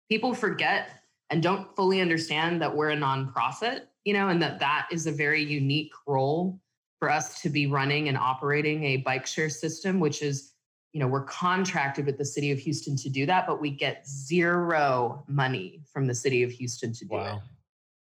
People 0.10 0.34
forget 0.34 0.90
and 1.30 1.42
don't 1.42 1.76
fully 1.76 2.02
understand 2.02 2.62
that 2.62 2.76
we're 2.76 2.92
a 2.92 2.98
nonprofit 2.98 3.84
you 4.04 4.14
know 4.14 4.28
and 4.28 4.42
that 4.42 4.60
that 4.60 4.88
is 4.92 5.08
a 5.08 5.12
very 5.12 5.42
unique 5.42 5.94
role 6.06 6.60
for 7.00 7.10
us 7.10 7.42
to 7.42 7.50
be 7.50 7.68
running 7.68 8.10
and 8.10 8.18
operating 8.18 8.84
a 8.84 8.98
bike 8.98 9.26
share 9.26 9.50
system 9.50 10.00
which 10.00 10.22
is 10.22 10.52
you 10.92 11.00
know 11.00 11.08
we're 11.08 11.24
contracted 11.24 12.06
with 12.06 12.18
the 12.18 12.26
city 12.26 12.52
of 12.52 12.60
houston 12.60 12.98
to 12.98 13.10
do 13.10 13.26
that 13.26 13.48
but 13.48 13.62
we 13.62 13.70
get 13.70 14.06
zero 14.06 15.24
money 15.28 15.82
from 15.92 16.06
the 16.06 16.14
city 16.14 16.44
of 16.44 16.52
houston 16.52 16.92
to 16.92 17.06
do 17.06 17.16
wow. 17.16 17.38
it 17.38 17.42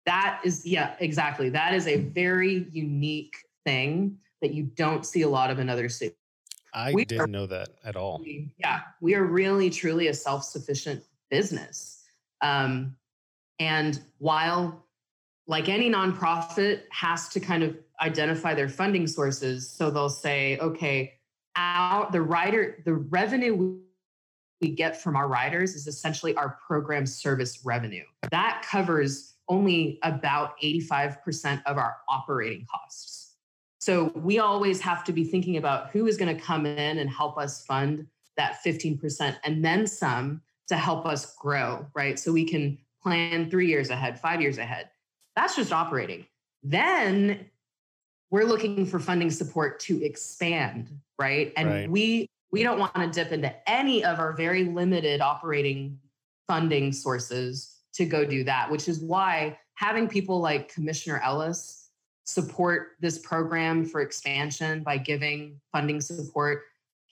that 0.07 0.41
is 0.45 0.67
yeah 0.67 0.95
exactly. 1.01 1.49
That 1.49 1.75
is 1.75 1.87
a 1.87 1.97
very 1.97 2.67
unique 2.71 3.37
thing 3.65 4.19
that 4.45 4.53
you 4.53 4.65
don't 4.77 5.07
see 5.07 5.23
a 5.23 5.29
lot 5.29 5.51
of 5.51 5.59
in 5.59 5.71
other 5.71 5.89
cities. 5.89 6.17
I 6.75 6.93
we 6.93 7.05
didn't 7.05 7.23
are, 7.23 7.27
know 7.27 7.47
that 7.47 7.71
at 7.85 7.97
all. 7.97 8.23
Yeah, 8.59 8.81
we 9.01 9.15
are 9.15 9.25
really 9.25 9.71
truly 9.71 10.09
a 10.09 10.15
self-sufficient 10.15 11.03
business. 11.31 12.03
Um, 12.43 12.97
and 13.59 14.01
while, 14.19 14.85
like 15.47 15.69
any 15.69 15.91
nonprofit, 15.91 16.83
has 16.91 17.29
to 17.31 17.41
kind 17.41 17.63
of 17.63 17.77
identify 18.03 18.55
their 18.55 18.69
funding 18.69 19.07
sources, 19.07 19.71
so 19.71 19.91
they'll 19.91 20.11
say, 20.11 20.59
okay, 20.59 21.15
our 21.57 22.11
the 22.11 22.21
rider, 22.21 22.83
the 22.85 22.95
revenue 22.95 23.79
we 24.61 24.69
get 24.71 25.01
from 25.01 25.17
our 25.17 25.29
riders 25.29 25.75
is 25.75 25.87
essentially 25.87 26.35
our 26.35 26.59
program 26.67 27.07
service 27.07 27.65
revenue. 27.65 28.05
That 28.31 28.67
covers 28.69 29.35
only 29.49 29.99
about 30.03 30.59
85% 30.63 31.63
of 31.67 31.77
our 31.77 31.97
operating 32.09 32.67
costs. 32.71 33.24
So 33.85 34.11
we 34.15 34.39
always 34.39 34.81
have 34.81 35.05
to 35.05 35.13
be 35.13 35.25
thinking 35.25 35.59
about 35.59 35.91
who 35.91 36.07
is 36.07 36.17
going 36.17 36.35
to 36.35 36.43
come 36.43 36.65
in 36.65 36.97
and 36.97 37.11
help 37.11 37.37
us 37.37 37.67
fund 37.67 38.07
that 38.39 38.65
15% 38.65 39.37
and 39.45 39.63
then 39.63 39.87
some 39.87 40.41
to 40.69 40.77
help 40.77 41.05
us 41.05 41.37
grow, 41.37 41.87
right? 41.95 42.19
So 42.19 42.33
we 42.33 42.47
can 42.47 42.79
plan 43.03 43.51
three 43.51 43.67
years 43.67 43.91
ahead, 43.91 44.19
five 44.19 44.41
years 44.41 44.57
ahead. 44.57 44.89
That's 45.37 45.55
just 45.55 45.71
operating. 45.71 46.25
Then 46.63 47.45
we're 48.31 48.47
looking 48.47 48.87
for 48.87 48.99
funding 48.99 49.31
support 49.31 49.81
to 49.81 50.03
expand, 50.03 50.89
right? 51.19 51.53
And 51.55 51.69
right. 51.69 51.91
we 51.91 52.31
we 52.51 52.63
don't 52.63 52.79
want 52.79 52.95
to 52.95 53.11
dip 53.11 53.33
into 53.33 53.55
any 53.71 54.03
of 54.03 54.19
our 54.19 54.33
very 54.33 54.65
limited 54.65 55.21
operating 55.21 55.99
funding 56.49 56.91
sources 56.91 57.81
to 57.97 58.07
go 58.07 58.25
do 58.25 58.45
that, 58.45 58.71
which 58.71 58.89
is 58.89 59.01
why 59.01 59.59
having 59.75 60.09
people 60.09 60.41
like 60.41 60.73
Commissioner 60.73 61.21
Ellis 61.23 61.84
support 62.25 62.93
this 63.01 63.19
program 63.19 63.85
for 63.85 64.01
expansion 64.01 64.83
by 64.83 64.97
giving 64.97 65.61
funding 65.73 66.01
support, 66.01 66.63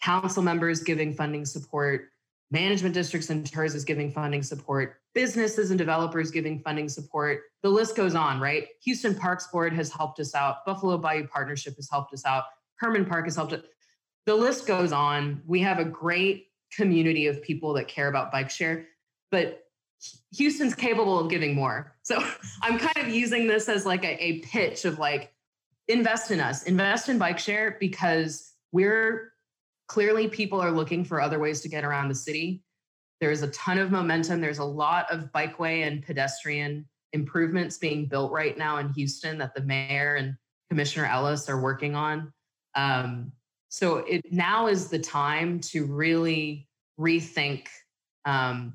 council 0.01 0.42
members 0.42 0.83
giving 0.83 1.14
funding 1.14 1.44
support, 1.44 2.09
management 2.51 2.94
districts 2.94 3.31
and 3.31 3.44
TIRZ 3.44 3.75
is 3.75 3.85
giving 3.85 4.11
funding 4.11 4.42
support, 4.42 4.96
businesses 5.14 5.70
and 5.70 5.79
developers 5.79 6.31
giving 6.31 6.61
funding 6.61 6.88
support. 6.88 7.42
The 7.62 7.68
list 7.68 7.96
goes 7.96 8.14
on, 8.14 8.40
right? 8.40 8.68
Houston 8.85 9.14
Parks 9.14 9.46
Board 9.48 9.72
has 9.75 9.90
helped 9.90 10.20
us 10.20 10.35
out. 10.35 10.64
Buffalo 10.66 10.98
Bayou 10.98 11.27
Partnership 11.29 11.77
has 11.77 11.88
helped 11.90 12.12
us 12.12 12.25
out. 12.27 12.44
Hermann 12.77 13.05
Park 13.05 13.27
has 13.27 13.37
helped 13.37 13.53
us. 13.53 13.62
The 14.27 14.35
list 14.35 14.66
goes 14.66 14.92
on. 14.92 15.42
We 15.46 15.61
have 15.61 15.79
a 15.79 15.85
great 15.85 16.48
community 16.75 17.27
of 17.27 17.42
people 17.42 17.75
that 17.75 17.88
care 17.88 18.09
about 18.09 18.33
bike 18.33 18.51
share, 18.51 18.87
but 19.31 19.62
Houston's 20.36 20.74
capable 20.74 21.18
of 21.18 21.30
giving 21.30 21.54
more. 21.54 21.94
So 22.02 22.22
I'm 22.62 22.78
kind 22.78 23.06
of 23.06 23.14
using 23.14 23.46
this 23.46 23.68
as 23.68 23.86
like 23.86 24.04
a, 24.04 24.22
a 24.22 24.38
pitch 24.40 24.84
of 24.84 24.98
like, 24.98 25.32
invest 25.88 26.30
in 26.30 26.40
us, 26.40 26.62
invest 26.64 27.08
in 27.08 27.18
bike 27.18 27.38
share 27.38 27.76
because 27.80 28.52
we're 28.70 29.32
clearly 29.88 30.28
people 30.28 30.60
are 30.60 30.70
looking 30.70 31.04
for 31.04 31.20
other 31.20 31.38
ways 31.38 31.60
to 31.60 31.68
get 31.68 31.84
around 31.84 32.08
the 32.08 32.14
city. 32.14 32.62
There's 33.20 33.42
a 33.42 33.48
ton 33.48 33.78
of 33.78 33.90
momentum. 33.90 34.40
There's 34.40 34.58
a 34.58 34.64
lot 34.64 35.10
of 35.10 35.30
bikeway 35.32 35.86
and 35.86 36.02
pedestrian 36.02 36.88
improvements 37.12 37.78
being 37.78 38.06
built 38.06 38.32
right 38.32 38.56
now 38.56 38.78
in 38.78 38.92
Houston 38.94 39.38
that 39.38 39.54
the 39.54 39.60
mayor 39.62 40.16
and 40.16 40.36
Commissioner 40.70 41.06
Ellis 41.06 41.48
are 41.48 41.60
working 41.60 41.94
on. 41.94 42.32
Um, 42.74 43.32
so 43.68 43.98
it 43.98 44.32
now 44.32 44.66
is 44.66 44.88
the 44.88 44.98
time 44.98 45.60
to 45.60 45.84
really 45.84 46.68
rethink 46.98 47.66
um, 48.24 48.74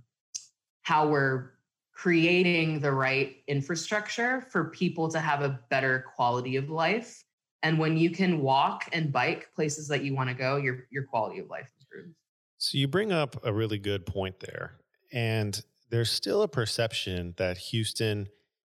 how 0.87 1.05
we're 1.05 1.51
creating 1.91 2.79
the 2.79 2.89
right 2.89 3.43
infrastructure 3.47 4.47
for 4.49 4.69
people 4.69 5.09
to 5.09 5.19
have 5.19 5.41
a 5.41 5.59
better 5.69 6.05
quality 6.15 6.55
of 6.55 6.69
life. 6.69 7.21
And 7.61 7.77
when 7.77 7.97
you 7.97 8.09
can 8.09 8.39
walk 8.39 8.87
and 8.93 9.11
bike 9.11 9.49
places 9.53 9.89
that 9.89 10.05
you 10.05 10.15
want 10.15 10.29
to 10.29 10.33
go, 10.33 10.55
your 10.55 10.87
your 10.89 11.03
quality 11.03 11.39
of 11.39 11.49
life 11.49 11.69
improves. 11.81 12.15
So 12.57 12.77
you 12.77 12.87
bring 12.87 13.11
up 13.11 13.35
a 13.43 13.51
really 13.51 13.79
good 13.79 14.05
point 14.05 14.39
there. 14.39 14.77
And 15.11 15.61
there's 15.89 16.09
still 16.09 16.41
a 16.41 16.47
perception 16.47 17.33
that 17.35 17.57
Houston 17.57 18.29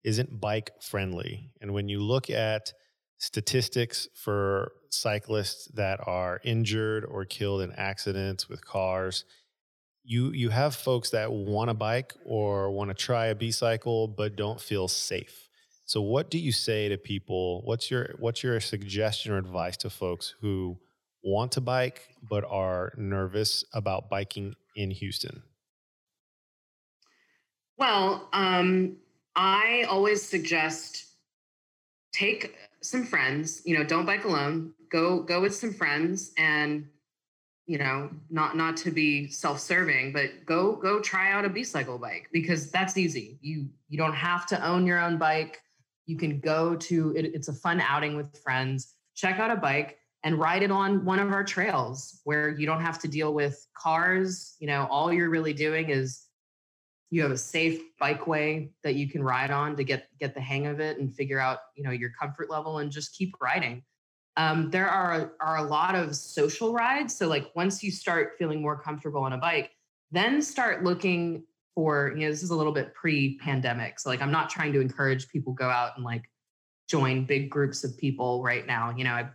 isn't 0.03 0.41
bike 0.41 0.73
friendly. 0.83 1.53
And 1.61 1.73
when 1.73 1.89
you 1.89 2.01
look 2.01 2.29
at 2.29 2.73
statistics 3.19 4.09
for 4.17 4.73
cyclists 4.91 5.67
that 5.75 6.01
are 6.09 6.41
injured 6.43 7.05
or 7.05 7.25
killed 7.25 7.61
in 7.61 7.71
accidents 7.73 8.49
with 8.49 8.65
cars, 8.65 9.25
you 10.11 10.33
you 10.33 10.49
have 10.49 10.75
folks 10.75 11.11
that 11.11 11.31
want 11.33 11.71
to 11.71 11.75
bike 11.75 12.15
or 12.25 12.73
want 12.73 12.91
to 12.91 12.95
try 12.95 13.27
a 13.27 13.35
B-cycle 13.35 14.09
but 14.09 14.35
don't 14.35 14.61
feel 14.61 14.89
safe. 14.89 15.49
So 15.87 16.03
what 16.03 16.31
do 16.31 16.39
you 16.39 16.51
say 16.51 16.89
to 16.89 16.99
people? 16.99 17.63
What's 17.65 17.93
your 17.93 18.17
what's 18.19 18.43
your 18.43 18.59
suggestion 18.59 19.33
or 19.33 19.39
advice 19.39 19.77
to 19.79 19.91
folks 19.91 20.35
who 20.41 20.79
want 21.23 21.53
to 21.53 21.61
bike 21.61 22.09
but 22.29 22.45
are 22.45 22.93
nervous 22.97 23.65
about 23.73 24.11
biking 24.11 24.57
in 24.75 24.91
Houston? 24.91 25.45
Well, 27.79 28.29
um, 28.33 28.97
I 29.37 29.87
always 29.89 30.23
suggest 30.23 31.05
take 32.13 32.57
some 32.81 33.05
friends. 33.05 33.63
You 33.65 33.79
know, 33.79 33.85
don't 33.85 34.07
bike 34.07 34.25
alone. 34.25 34.73
Go 34.91 35.23
go 35.23 35.41
with 35.41 35.55
some 35.55 35.73
friends, 35.73 36.33
and 36.37 36.89
you 37.71 37.79
know, 37.79 38.11
not 38.31 38.57
not 38.57 38.77
to 38.79 38.91
be 38.91 39.29
self-serving, 39.29 40.13
but 40.13 40.45
go 40.45 40.75
go 40.75 40.99
try 40.99 41.31
out 41.31 41.45
a 41.45 41.49
B-cycle 41.49 41.99
bike 41.99 42.29
because 42.33 42.69
that's 42.69 42.97
easy. 42.97 43.39
You 43.43 43.69
you 43.89 43.97
don't 43.97 44.13
have 44.13 44.45
to 44.49 44.67
own 44.67 44.87
your 44.87 44.99
own 44.99 45.19
bike. 45.19 45.63
You 46.05 46.17
can 46.17 46.41
go 46.41 46.75
to 46.75 47.15
it, 47.17 47.27
it's 47.27 47.47
a 47.47 47.53
fun 47.53 47.81
outing 47.81 48.17
with 48.17 48.37
friends. 48.43 48.97
Check 49.15 49.39
out 49.39 49.53
a 49.53 49.57
bike 49.57 49.99
and 50.25 50.37
ride 50.37 50.65
it 50.65 50.73
on 50.73 51.05
one 51.05 51.21
of 51.21 51.31
our 51.31 51.45
trails 51.45 52.21
where 52.25 52.49
you 52.49 52.67
don't 52.67 52.81
have 52.81 52.99
to 53.03 53.09
deal 53.09 53.33
with 53.33 53.65
cars. 53.77 54.57
You 54.59 54.67
know, 54.67 54.89
all 54.91 55.13
you're 55.13 55.31
really 55.31 55.53
doing 55.53 55.91
is 55.91 56.25
you 57.11 57.23
have 57.23 57.31
a 57.31 57.39
safe 57.39 57.81
bikeway 58.03 58.73
that 58.83 58.97
you 58.97 59.09
can 59.09 59.23
ride 59.23 59.53
on 59.53 59.77
to 59.77 59.85
get 59.85 60.09
get 60.19 60.35
the 60.35 60.41
hang 60.41 60.67
of 60.67 60.81
it 60.81 60.99
and 60.99 61.15
figure 61.15 61.39
out 61.39 61.59
you 61.77 61.85
know 61.85 61.93
your 61.93 62.11
comfort 62.21 62.51
level 62.51 62.79
and 62.79 62.91
just 62.91 63.15
keep 63.17 63.33
riding 63.41 63.85
um, 64.37 64.71
there 64.71 64.89
are 64.89 65.33
are 65.41 65.59
a 65.59 65.63
lot 65.63 65.95
of 65.95 66.15
social 66.15 66.73
rides 66.73 67.17
so 67.17 67.27
like 67.27 67.51
once 67.55 67.83
you 67.83 67.91
start 67.91 68.33
feeling 68.39 68.63
more 68.63 68.81
comfortable 68.81 69.23
on 69.23 69.33
a 69.33 69.39
bike 69.39 69.71
then 70.11 70.41
start 70.41 70.85
looking 70.85 71.45
for 71.75 72.13
you 72.17 72.25
know 72.25 72.31
this 72.31 72.43
is 72.43 72.51
a 72.51 72.57
little 72.57 72.73
bit 72.73 72.95
pre-pandemic 72.95 73.99
so 73.99 74.09
like 74.09 74.23
i'm 74.23 74.33
not 74.33 74.49
trying 74.51 74.73
to 74.73 74.81
encourage 74.81 75.29
people 75.29 75.53
go 75.53 75.69
out 75.69 75.93
and 75.97 76.05
like 76.05 76.25
join 76.89 77.25
big 77.25 77.51
groups 77.51 77.85
of 77.85 77.97
people 77.99 78.43
right 78.43 78.67
now 78.67 78.93
you 78.97 79.05
know 79.05 79.13
i 79.13 79.29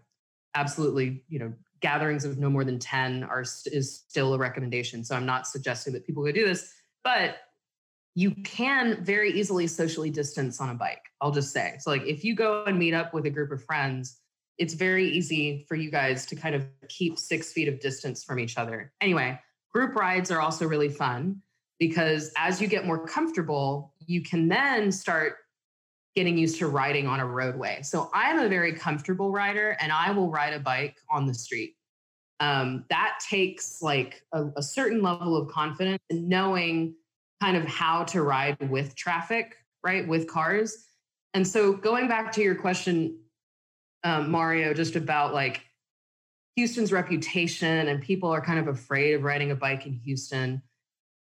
absolutely 0.55 1.23
you 1.29 1.39
know 1.39 1.53
gatherings 1.81 2.25
of 2.25 2.37
no 2.37 2.49
more 2.49 2.63
than 2.63 2.79
10 2.79 3.23
are 3.23 3.41
is 3.41 4.03
still 4.07 4.33
a 4.33 4.37
recommendation 4.37 5.03
so 5.03 5.15
i'm 5.15 5.25
not 5.25 5.47
suggesting 5.47 5.93
that 5.93 6.05
people 6.05 6.23
go 6.23 6.31
do 6.31 6.45
this 6.45 6.73
but 7.03 7.37
you 8.15 8.31
can 8.31 9.03
very 9.03 9.31
easily 9.31 9.67
socially 9.67 10.09
distance 10.09 10.61
on 10.61 10.69
a 10.69 10.73
bike. 10.73 11.03
I'll 11.21 11.31
just 11.31 11.51
say. 11.51 11.75
So, 11.79 11.91
like, 11.91 12.03
if 12.05 12.23
you 12.23 12.33
go 12.33 12.63
and 12.63 12.79
meet 12.79 12.93
up 12.93 13.13
with 13.13 13.25
a 13.25 13.29
group 13.29 13.51
of 13.51 13.63
friends, 13.63 14.17
it's 14.57 14.73
very 14.73 15.07
easy 15.09 15.65
for 15.67 15.75
you 15.75 15.91
guys 15.91 16.25
to 16.27 16.35
kind 16.35 16.55
of 16.55 16.65
keep 16.87 17.19
six 17.19 17.51
feet 17.51 17.67
of 17.67 17.79
distance 17.79 18.23
from 18.23 18.39
each 18.39 18.57
other. 18.57 18.91
Anyway, 19.01 19.39
group 19.73 19.95
rides 19.95 20.31
are 20.31 20.39
also 20.39 20.67
really 20.67 20.89
fun 20.89 21.41
because 21.79 22.31
as 22.37 22.61
you 22.61 22.67
get 22.67 22.85
more 22.85 23.05
comfortable, 23.05 23.93
you 24.05 24.21
can 24.21 24.47
then 24.47 24.91
start 24.91 25.35
getting 26.15 26.37
used 26.37 26.57
to 26.59 26.67
riding 26.67 27.07
on 27.07 27.19
a 27.19 27.25
roadway. 27.25 27.81
So, 27.81 28.09
I'm 28.13 28.39
a 28.39 28.47
very 28.47 28.73
comfortable 28.73 29.31
rider 29.31 29.75
and 29.81 29.91
I 29.91 30.11
will 30.11 30.31
ride 30.31 30.53
a 30.53 30.59
bike 30.59 30.95
on 31.09 31.25
the 31.25 31.33
street. 31.33 31.75
Um, 32.39 32.85
that 32.89 33.19
takes 33.29 33.81
like 33.81 34.21
a, 34.33 34.45
a 34.57 34.63
certain 34.63 35.01
level 35.01 35.35
of 35.35 35.49
confidence 35.49 36.01
and 36.09 36.27
knowing 36.27 36.95
kind 37.41 37.57
of 37.57 37.63
how 37.63 38.03
to 38.05 38.21
ride 38.21 38.69
with 38.69 38.95
traffic, 38.95 39.57
right? 39.83 40.07
With 40.07 40.27
cars. 40.27 40.85
And 41.33 41.45
so 41.45 41.73
going 41.73 42.07
back 42.07 42.31
to 42.33 42.41
your 42.41 42.55
question, 42.55 43.19
um, 44.05 44.29
Mario, 44.29 44.73
just 44.73 44.95
about 44.95 45.33
like 45.33 45.61
Houston's 46.55 46.93
reputation 46.93 47.87
and 47.87 48.01
people 48.01 48.29
are 48.29 48.39
kind 48.39 48.59
of 48.59 48.67
afraid 48.67 49.15
of 49.15 49.23
riding 49.23 49.49
a 49.49 49.55
bike 49.55 49.87
in 49.87 49.93
Houston, 49.93 50.61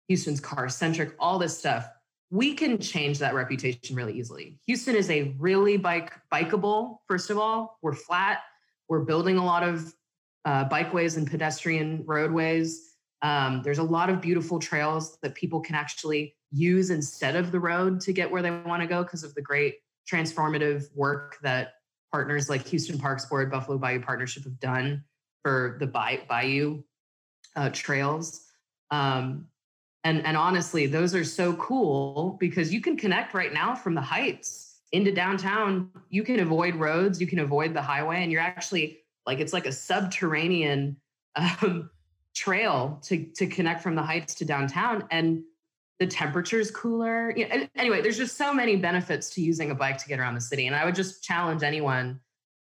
Houston's 0.08 0.38
car 0.38 0.68
centric, 0.68 1.14
all 1.18 1.38
this 1.38 1.58
stuff. 1.58 1.88
We 2.30 2.52
can 2.52 2.78
change 2.78 3.18
that 3.20 3.34
reputation 3.34 3.96
really 3.96 4.12
easily. 4.12 4.58
Houston 4.66 4.94
is 4.94 5.08
a 5.10 5.34
really 5.38 5.78
bike 5.78 6.12
bikeable. 6.32 6.98
First 7.08 7.30
of 7.30 7.38
all, 7.38 7.78
we're 7.80 7.94
flat. 7.94 8.40
We're 8.88 9.04
building 9.04 9.38
a 9.38 9.44
lot 9.44 9.62
of 9.62 9.92
uh, 10.44 10.68
bikeways 10.68 11.16
and 11.16 11.28
pedestrian 11.28 12.02
roadways. 12.04 12.96
Um, 13.22 13.62
there's 13.64 13.78
a 13.78 13.82
lot 13.82 14.10
of 14.10 14.20
beautiful 14.20 14.58
trails 14.58 15.16
that 15.22 15.34
people 15.34 15.60
can 15.60 15.74
actually 15.74 16.36
use 16.52 16.90
instead 16.90 17.34
of 17.34 17.50
the 17.50 17.60
road 17.60 18.00
to 18.02 18.12
get 18.12 18.30
where 18.30 18.42
they 18.42 18.50
want 18.50 18.82
to 18.82 18.86
go 18.86 19.02
because 19.02 19.24
of 19.24 19.34
the 19.34 19.40
great 19.40 19.76
transformative 20.10 20.94
work 20.94 21.38
that 21.42 21.74
partners 22.14 22.48
like 22.48 22.64
Houston 22.68 22.96
Parks 22.96 23.24
Board, 23.24 23.50
Buffalo 23.50 23.76
Bayou 23.76 24.00
Partnership 24.00 24.44
have 24.44 24.60
done 24.60 25.02
for 25.42 25.76
the 25.80 25.86
Bayou 25.88 26.80
uh, 27.56 27.70
trails. 27.70 28.46
Um, 28.92 29.48
and, 30.04 30.24
and 30.24 30.36
honestly, 30.36 30.86
those 30.86 31.12
are 31.12 31.24
so 31.24 31.54
cool 31.54 32.36
because 32.38 32.72
you 32.72 32.80
can 32.80 32.96
connect 32.96 33.34
right 33.34 33.52
now 33.52 33.74
from 33.74 33.96
the 33.96 34.00
heights 34.00 34.78
into 34.92 35.10
downtown. 35.10 35.90
You 36.08 36.22
can 36.22 36.38
avoid 36.38 36.76
roads, 36.76 37.20
you 37.20 37.26
can 37.26 37.40
avoid 37.40 37.74
the 37.74 37.82
highway, 37.82 38.22
and 38.22 38.30
you're 38.30 38.40
actually 38.40 39.00
like 39.26 39.40
it's 39.40 39.52
like 39.52 39.66
a 39.66 39.72
subterranean 39.72 40.96
um, 41.34 41.90
trail 42.32 43.00
to 43.06 43.24
to 43.34 43.48
connect 43.48 43.82
from 43.82 43.96
the 43.96 44.02
heights 44.02 44.36
to 44.36 44.44
downtown 44.44 45.02
and 45.10 45.42
the 45.98 46.06
temperature 46.06 46.58
is 46.58 46.70
cooler. 46.70 47.32
You 47.36 47.48
know, 47.48 47.66
anyway 47.76 48.02
there's 48.02 48.16
just 48.16 48.36
so 48.36 48.52
many 48.52 48.76
benefits 48.76 49.30
to 49.30 49.40
using 49.40 49.70
a 49.70 49.74
bike 49.74 49.98
to 49.98 50.08
get 50.08 50.18
around 50.18 50.34
the 50.34 50.40
city 50.40 50.66
and 50.66 50.76
i 50.76 50.84
would 50.84 50.94
just 50.94 51.22
challenge 51.22 51.62
anyone 51.62 52.20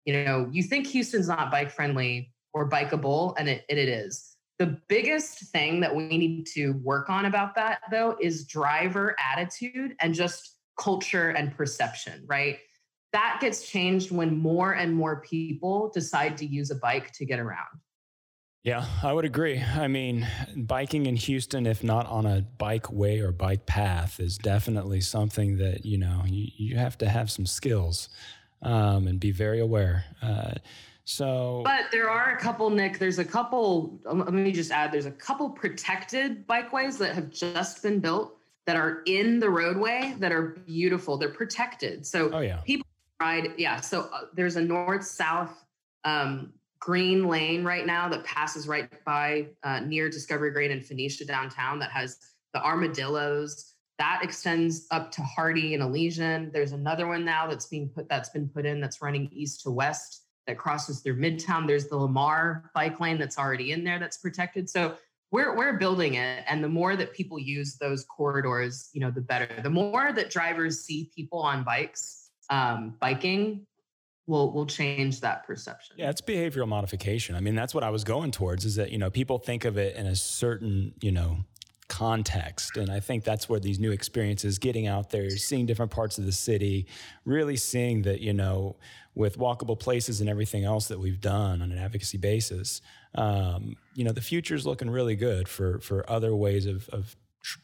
you 0.06 0.24
know 0.26 0.48
you 0.52 0.64
think 0.64 0.88
houston's 0.88 1.28
not 1.28 1.52
bike 1.52 1.72
friendly 1.72 2.32
or 2.54 2.70
bikeable 2.70 3.36
and 3.38 3.50
it, 3.50 3.66
it 3.70 3.78
is. 3.78 4.36
The 4.58 4.78
biggest 4.90 5.40
thing 5.52 5.80
that 5.80 5.96
we 5.96 6.10
need 6.10 6.46
to 6.48 6.72
work 6.84 7.10
on 7.10 7.26
about 7.26 7.56
that 7.56 7.80
though 7.92 8.18
is 8.20 8.46
driver 8.46 9.16
attitude 9.34 9.96
and 10.00 10.14
just 10.14 10.58
culture 10.78 11.30
and 11.30 11.56
perception 11.56 12.24
right? 12.28 12.58
That 13.12 13.40
gets 13.42 13.68
changed 13.68 14.12
when 14.12 14.38
more 14.38 14.74
and 14.74 14.94
more 14.94 15.22
people 15.22 15.90
decide 15.94 16.38
to 16.38 16.46
use 16.46 16.70
a 16.70 16.76
bike 16.76 17.12
to 17.14 17.26
get 17.26 17.40
around 17.40 17.80
yeah, 18.64 18.86
I 19.04 19.14
would 19.14 19.26
agree. 19.26 19.62
I 19.62 19.88
mean, 19.88 20.28
biking 20.56 21.06
in 21.06 21.16
Houston, 21.16 21.66
if 21.66 21.84
not 21.84 22.06
on 22.08 22.26
a 22.26 22.42
bike 22.58 22.92
way 22.92 23.20
or 23.20 23.32
bike 23.32 23.66
path, 23.66 24.20
is 24.20 24.38
definitely 24.38 25.02
something 25.02 25.58
that, 25.58 25.86
you 25.86 25.98
know, 25.98 26.24
you, 26.26 26.48
you 26.58 26.78
have 26.78 26.98
to 26.98 27.10
have 27.10 27.32
some 27.32 27.46
skills 27.46 28.10
um, 28.62 29.08
and 29.08 29.20
be 29.20 29.32
very 29.32 29.60
aware. 29.60 30.04
Uh, 30.22 30.56
so, 31.06 31.62
but 31.64 31.86
there 31.92 32.10
are 32.10 32.36
a 32.36 32.38
couple, 32.38 32.70
Nick. 32.70 33.00
There's 33.00 33.18
a 33.18 33.26
couple. 33.26 34.00
Um, 34.06 34.20
let 34.20 34.34
me 34.34 34.52
just 34.52 34.72
add. 34.72 34.92
There's 34.92 35.08
a 35.08 35.12
couple 35.12 35.50
protected 35.50 36.46
bikeways 36.46 37.00
that 37.00 37.16
have 37.16 37.32
just 37.32 37.82
been 37.82 38.00
built 38.00 38.38
that 38.68 38.76
are 38.76 39.02
in 39.08 39.40
the 39.40 39.50
roadway 39.50 40.14
that 40.20 40.32
are 40.32 40.60
beautiful. 40.68 41.18
They're 41.18 41.30
protected, 41.30 42.06
so 42.06 42.30
oh, 42.32 42.42
yeah. 42.42 42.58
people 42.58 42.86
ride. 43.20 43.54
Yeah. 43.58 43.82
So 43.82 44.10
uh, 44.14 44.26
there's 44.36 44.56
a 44.56 44.62
north 44.62 45.04
south 45.04 45.66
um, 46.04 46.54
green 46.80 47.28
lane 47.28 47.64
right 47.64 47.86
now 47.86 48.08
that 48.10 48.24
passes 48.24 48.68
right 48.68 48.90
by 49.06 49.48
uh, 49.64 49.80
near 49.82 50.10
Discovery 50.10 50.52
Green 50.52 50.72
and 50.72 50.86
Phoenicia 50.86 51.26
downtown 51.26 51.80
that 51.80 51.92
has 51.92 52.18
the 52.54 52.64
armadillos. 52.64 53.74
That 53.98 54.22
extends 54.24 54.88
up 54.92 55.12
to 55.12 55.22
Hardy 55.22 55.74
and 55.74 55.84
Elysian. 55.84 56.52
There's 56.54 56.72
another 56.72 57.08
one 57.08 57.26
now 57.26 57.48
that's 57.48 57.68
being 57.68 57.90
put 57.90 58.08
that's 58.08 58.30
been 58.30 58.48
put 58.48 58.66
in 58.66 58.80
that's 58.80 59.02
running 59.02 59.30
east 59.32 59.62
to 59.64 59.72
west 59.72 60.24
that 60.48 60.58
crosses 60.58 61.02
through 61.02 61.18
Midtown. 61.18 61.68
There's 61.68 61.88
the 61.88 61.98
Lamar 61.98 62.72
bike 62.74 63.00
lane 63.00 63.20
that's 63.20 63.38
already 63.38 63.72
in 63.72 63.84
there 63.84 64.00
that's 64.00 64.18
protected. 64.18 64.70
So 64.70 64.96
we're 65.32 65.56
we're 65.56 65.78
building 65.78 66.16
it, 66.16 66.44
and 66.48 66.64
the 66.64 66.70
more 66.70 66.96
that 66.96 67.14
people 67.14 67.38
use 67.38 67.78
those 67.78 68.04
corridors, 68.06 68.90
you 68.94 69.02
know, 69.02 69.12
the 69.12 69.22
better. 69.22 69.62
The 69.62 69.70
more 69.70 70.12
that 70.12 70.30
drivers 70.30 70.80
see 70.80 71.12
people 71.16 71.40
on 71.40 71.64
bikes 71.64 72.30
um, 72.50 72.96
biking, 73.00 73.68
will 74.30 74.54
will 74.54 74.66
change 74.66 75.20
that 75.22 75.46
perception. 75.46 75.96
Yeah, 75.98 76.10
it's 76.10 76.22
behavioral 76.22 76.68
modification. 76.68 77.36
I 77.36 77.42
mean, 77.42 77.56
that's 77.56 77.74
what 77.74 77.84
I 77.84 77.90
was 77.90 78.04
going 78.04 78.32
towards 78.32 78.64
is 78.64 78.76
that, 78.76 78.92
you 78.92 78.98
know, 78.98 79.10
people 79.10 79.40
think 79.40 79.66
of 79.66 79.78
it 79.78 79.96
in 79.96 80.06
a 80.06 80.16
certain, 80.16 80.94
you 81.02 81.12
know, 81.12 81.40
context. 81.88 82.78
And 82.78 82.92
I 82.92 83.00
think 83.00 83.24
that's 83.24 83.50
where 83.50 83.60
these 83.60 83.80
new 83.80 83.92
experiences, 83.92 84.60
getting 84.60 84.86
out 84.86 85.10
there, 85.10 85.30
seeing 85.32 85.66
different 85.66 85.92
parts 85.92 86.20
of 86.20 86.26
the 86.26 86.32
city, 86.32 86.86
really 87.26 87.58
seeing 87.58 88.04
that, 88.04 88.22
you 88.22 88.34
know, 88.34 88.78
with 89.16 89.38
walkable 89.38 89.78
places 89.78 90.22
and 90.22 90.30
everything 90.30 90.64
else 90.64 90.88
that 90.88 91.00
we've 91.00 91.20
done 91.20 91.62
on 91.62 91.72
an 91.72 91.78
advocacy 91.78 92.20
basis, 92.20 92.82
um, 93.16 93.76
you 93.96 94.04
know, 94.04 94.12
the 94.12 94.22
future 94.22 94.56
is 94.56 94.66
looking 94.66 94.90
really 94.90 95.16
good 95.16 95.50
for 95.50 95.80
for 95.80 96.08
other 96.10 96.36
ways 96.36 96.68
of, 96.68 96.88
of 96.90 97.16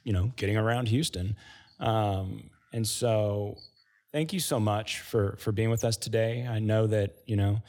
you 0.04 0.12
know, 0.12 0.34
getting 0.36 0.58
around 0.58 0.88
Houston. 0.88 1.36
Um, 1.80 2.50
and 2.74 2.88
so, 2.88 3.58
thank 4.16 4.32
you 4.32 4.40
so 4.40 4.62
much 4.62 5.02
for 5.02 5.36
for 5.40 5.52
being 5.52 5.70
with 5.70 5.84
us 5.84 5.98
today. 5.98 6.48
I 6.50 6.60
know 6.60 6.88
that 6.88 7.18
you 7.26 7.36
know 7.36 7.62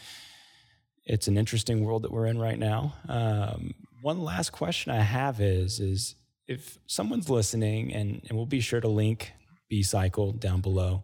it's 1.04 1.26
an 1.26 1.36
interesting 1.36 1.84
world 1.84 2.02
that 2.02 2.12
we're 2.12 2.26
in 2.26 2.38
right 2.38 2.58
now. 2.58 2.94
Um, 3.08 3.74
one 4.00 4.22
last 4.22 4.50
question 4.50 4.92
I 4.92 5.00
have 5.00 5.40
is 5.40 5.80
is 5.80 6.14
if 6.46 6.78
someone's 6.86 7.28
listening, 7.28 7.92
and, 7.92 8.22
and 8.28 8.36
we'll 8.36 8.46
be 8.46 8.60
sure 8.60 8.80
to 8.80 8.86
link 8.86 9.32
B 9.68 9.82
Cycle 9.82 10.30
down 10.30 10.60
below, 10.60 11.02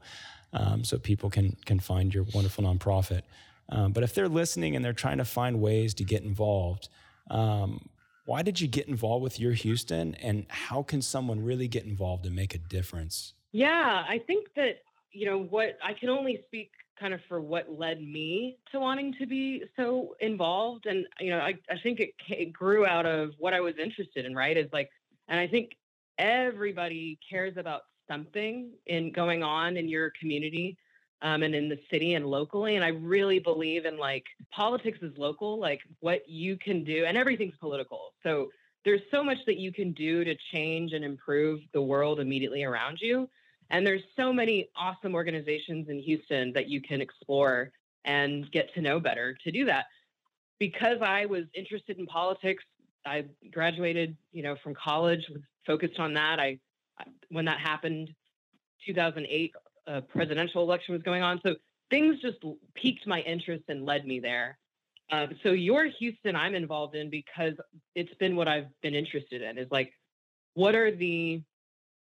um, 0.53 0.85
so 0.85 0.97
people 0.97 1.29
can 1.29 1.57
can 1.67 1.81
find 1.81 2.15
your 2.15 2.25
wonderful 2.33 2.63
nonprofit. 2.63 3.23
Um, 3.69 3.91
but 3.91 4.05
if 4.05 4.15
they're 4.15 4.29
listening 4.29 4.77
and 4.77 4.85
they're 4.85 4.93
trying 4.93 5.19
to 5.19 5.25
find 5.25 5.61
ways 5.61 5.93
to 5.95 6.05
get 6.05 6.23
involved, 6.23 6.89
um, 7.31 7.89
why 8.27 8.43
did 8.43 8.61
you 8.61 8.69
get 8.69 8.87
involved 8.87 9.25
with 9.25 9.41
Your 9.41 9.55
Houston, 9.55 10.15
and 10.23 10.47
how 10.49 10.85
can 10.85 11.03
someone 11.03 11.45
really 11.45 11.67
get 11.67 11.85
involved 11.85 12.27
and 12.27 12.37
make 12.37 12.55
a 12.55 12.59
difference? 12.59 13.35
Yeah, 13.51 14.05
I 14.09 14.19
think 14.19 14.55
that 14.55 14.79
you 15.13 15.27
know 15.27 15.39
what 15.39 15.79
I 15.85 15.93
can 15.95 16.09
only 16.09 16.43
speak 16.47 16.71
kind 16.99 17.15
of 17.15 17.21
for 17.29 17.41
what 17.41 17.67
led 17.71 18.01
me 18.01 18.59
to 18.71 18.79
wanting 18.79 19.15
to 19.19 19.27
be 19.27 19.65
so 19.77 20.15
involved. 20.21 20.87
And, 20.87 21.07
you 21.21 21.31
know, 21.31 21.39
I, 21.39 21.55
I 21.71 21.77
think 21.83 22.01
it, 22.01 22.11
it 22.29 22.53
grew 22.53 22.87
out 22.87 23.07
of 23.07 23.33
what 23.39 23.55
I 23.55 23.61
was 23.61 23.75
interested 23.83 24.25
in, 24.25 24.35
right? 24.35 24.57
Is 24.57 24.69
like, 24.73 24.89
and 25.29 25.41
I 25.41 25.49
think 25.49 25.73
everybody 26.19 27.19
cares 27.29 27.57
about 27.57 27.83
something 28.09 28.71
in 28.87 29.11
going 29.11 29.43
on 29.43 29.77
in 29.77 29.89
your 29.89 30.13
community 30.21 30.77
um, 31.23 31.43
and 31.43 31.55
in 31.55 31.69
the 31.69 31.79
city 31.91 32.15
and 32.15 32.27
locally. 32.27 32.77
And 32.77 32.85
I 32.85 32.89
really 32.89 33.39
believe 33.39 33.85
in 33.85 33.97
like 33.97 34.25
politics 34.53 34.99
is 35.03 35.17
local, 35.17 35.59
like 35.59 35.81
what 36.01 36.29
you 36.29 36.57
can 36.57 36.85
do, 36.85 37.05
and 37.05 37.17
everything's 37.17 37.57
political. 37.59 38.13
So 38.23 38.51
there's 38.85 39.03
so 39.11 39.25
much 39.25 39.39
that 39.47 39.59
you 39.59 39.73
can 39.73 39.93
do 39.93 40.25
to 40.25 40.37
change 40.53 40.93
and 40.93 41.05
improve 41.05 41.61
the 41.73 41.83
world 41.83 42.21
immediately 42.21 42.65
around 42.65 42.99
you. 43.01 43.29
And 43.71 43.87
there's 43.87 44.03
so 44.17 44.33
many 44.33 44.69
awesome 44.77 45.15
organizations 45.15 45.89
in 45.89 45.99
Houston 46.01 46.53
that 46.53 46.69
you 46.69 46.81
can 46.81 47.01
explore 47.01 47.73
and 48.05 48.51
get 48.51 48.73
to 48.75 48.81
know 48.81 49.01
better 49.01 49.37
to 49.45 49.51
do 49.51 49.65
that. 49.67 49.87
Because 50.59 50.99
I 51.03 51.27
was 51.27 51.45
interested 51.55 51.99
in 51.99 52.07
politics, 52.07 52.63
I 53.05 53.25
graduated, 53.51 54.17
you 54.33 54.43
know, 54.43 54.57
from 54.63 54.75
college, 54.75 55.25
was 55.31 55.43
focused 55.67 55.99
on 55.99 56.15
that. 56.15 56.39
I 56.39 56.59
when 57.31 57.47
that 57.47 57.59
happened, 57.59 58.11
2008 58.87 59.53
a 59.89 60.01
presidential 60.01 60.63
election 60.63 60.95
was 60.95 61.03
going 61.03 61.23
on, 61.23 61.41
so 61.45 61.57
things 61.91 62.21
just 62.21 62.39
piqued 62.75 63.07
my 63.07 63.21
interest 63.21 63.65
and 63.69 63.85
led 63.85 64.07
me 64.07 64.21
there. 64.21 64.59
Uh, 65.11 65.27
so 65.43 65.51
your 65.51 65.87
Houston, 65.99 66.37
I'm 66.37 66.55
involved 66.55 66.95
in 66.95 67.11
because 67.11 67.55
it's 67.95 68.15
been 68.15 68.37
what 68.37 68.49
I've 68.49 68.69
been 68.81 68.95
interested 68.95 69.43
in. 69.43 69.59
Is 69.59 69.69
like, 69.71 69.93
what 70.55 70.75
are 70.75 70.95
the 70.95 71.43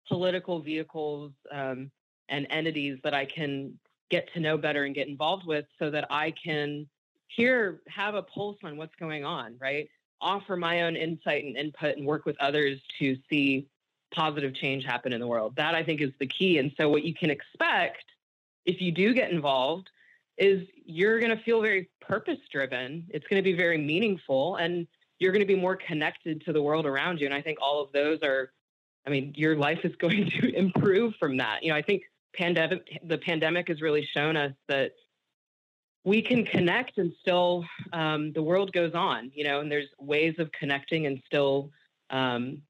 political 0.07 0.59
vehicles 0.59 1.31
um, 1.51 1.91
and 2.29 2.47
entities 2.49 2.99
that 3.03 3.13
I 3.13 3.25
can 3.25 3.77
get 4.09 4.31
to 4.33 4.39
know 4.39 4.57
better 4.57 4.83
and 4.83 4.93
get 4.93 5.07
involved 5.07 5.45
with 5.45 5.65
so 5.79 5.89
that 5.89 6.07
I 6.09 6.31
can 6.31 6.87
here 7.27 7.81
have 7.87 8.15
a 8.15 8.21
pulse 8.21 8.57
on 8.63 8.77
what's 8.77 8.95
going 8.95 9.23
on, 9.23 9.55
right? 9.59 9.89
Offer 10.19 10.57
my 10.57 10.83
own 10.83 10.95
insight 10.95 11.45
and 11.45 11.55
input 11.55 11.97
and 11.97 12.05
work 12.05 12.25
with 12.25 12.35
others 12.39 12.79
to 12.99 13.17
see 13.29 13.67
positive 14.13 14.53
change 14.53 14.83
happen 14.83 15.13
in 15.13 15.21
the 15.21 15.27
world. 15.27 15.55
That 15.55 15.73
I 15.73 15.83
think 15.83 16.01
is 16.01 16.11
the 16.19 16.27
key. 16.27 16.57
And 16.57 16.71
so, 16.77 16.89
what 16.89 17.03
you 17.03 17.13
can 17.13 17.29
expect 17.29 18.03
if 18.65 18.81
you 18.81 18.91
do 18.91 19.13
get 19.13 19.31
involved 19.31 19.89
is 20.37 20.67
you're 20.85 21.19
going 21.19 21.35
to 21.35 21.43
feel 21.43 21.61
very 21.61 21.89
purpose 22.01 22.39
driven. 22.51 23.07
It's 23.09 23.25
going 23.27 23.41
to 23.41 23.43
be 23.43 23.55
very 23.55 23.77
meaningful 23.77 24.57
and 24.57 24.87
you're 25.19 25.31
going 25.31 25.41
to 25.41 25.47
be 25.47 25.55
more 25.55 25.75
connected 25.75 26.43
to 26.45 26.53
the 26.53 26.61
world 26.61 26.85
around 26.85 27.19
you. 27.19 27.27
And 27.27 27.33
I 27.33 27.41
think 27.41 27.59
all 27.61 27.81
of 27.81 27.91
those 27.91 28.19
are 28.23 28.51
I 29.05 29.09
mean, 29.09 29.33
your 29.35 29.55
life 29.55 29.79
is 29.83 29.95
going 29.99 30.29
to 30.41 30.55
improve 30.55 31.13
from 31.19 31.37
that. 31.37 31.63
You 31.63 31.71
know, 31.71 31.77
I 31.77 31.81
think 31.81 32.03
pandemic 32.33 32.99
the 33.03 33.17
pandemic 33.17 33.67
has 33.67 33.81
really 33.81 34.07
shown 34.15 34.37
us 34.37 34.53
that 34.67 34.91
we 36.03 36.21
can 36.21 36.45
connect 36.45 36.97
and 36.97 37.11
still 37.21 37.63
um, 37.93 38.31
the 38.33 38.41
world 38.41 38.71
goes 38.73 38.93
on. 38.93 39.31
You 39.33 39.43
know, 39.43 39.59
and 39.61 39.71
there's 39.71 39.89
ways 39.99 40.35
of 40.39 40.51
connecting 40.51 41.05
and 41.05 41.21
still 41.25 41.71
um, 42.09 42.61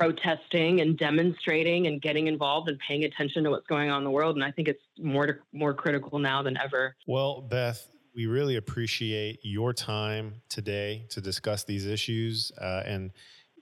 protesting 0.00 0.80
and 0.80 0.96
demonstrating 0.96 1.86
and 1.86 2.00
getting 2.00 2.26
involved 2.26 2.68
and 2.68 2.78
paying 2.78 3.04
attention 3.04 3.44
to 3.44 3.50
what's 3.50 3.66
going 3.66 3.90
on 3.90 3.98
in 3.98 4.04
the 4.04 4.10
world. 4.10 4.34
And 4.34 4.44
I 4.44 4.50
think 4.50 4.68
it's 4.68 4.82
more 4.98 5.26
to, 5.26 5.34
more 5.52 5.74
critical 5.74 6.18
now 6.18 6.42
than 6.42 6.56
ever. 6.56 6.96
Well, 7.06 7.42
Beth, 7.42 7.86
we 8.14 8.26
really 8.26 8.56
appreciate 8.56 9.40
your 9.42 9.74
time 9.74 10.40
today 10.48 11.04
to 11.10 11.20
discuss 11.20 11.64
these 11.64 11.86
issues 11.86 12.50
uh, 12.58 12.82
and 12.86 13.10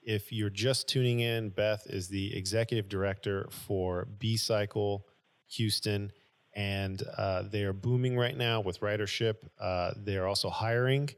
if 0.02 0.32
you're 0.32 0.50
just 0.50 0.88
tuning 0.88 1.20
in, 1.20 1.50
Beth 1.50 1.82
is 1.87 2.08
the 2.08 2.37
executive 2.37 2.88
director 2.88 3.48
for 3.50 4.06
B 4.18 4.37
Cycle 4.37 5.06
Houston, 5.48 6.12
and 6.54 7.02
uh, 7.16 7.42
they 7.42 7.64
are 7.64 7.72
booming 7.72 8.16
right 8.16 8.37
now 8.37 8.61
with 8.61 8.80
ridership. 8.80 9.37
Uh, 9.61 9.92
they 9.96 10.16
are 10.16 10.26
also 10.26 10.50
hiring, 10.50 11.11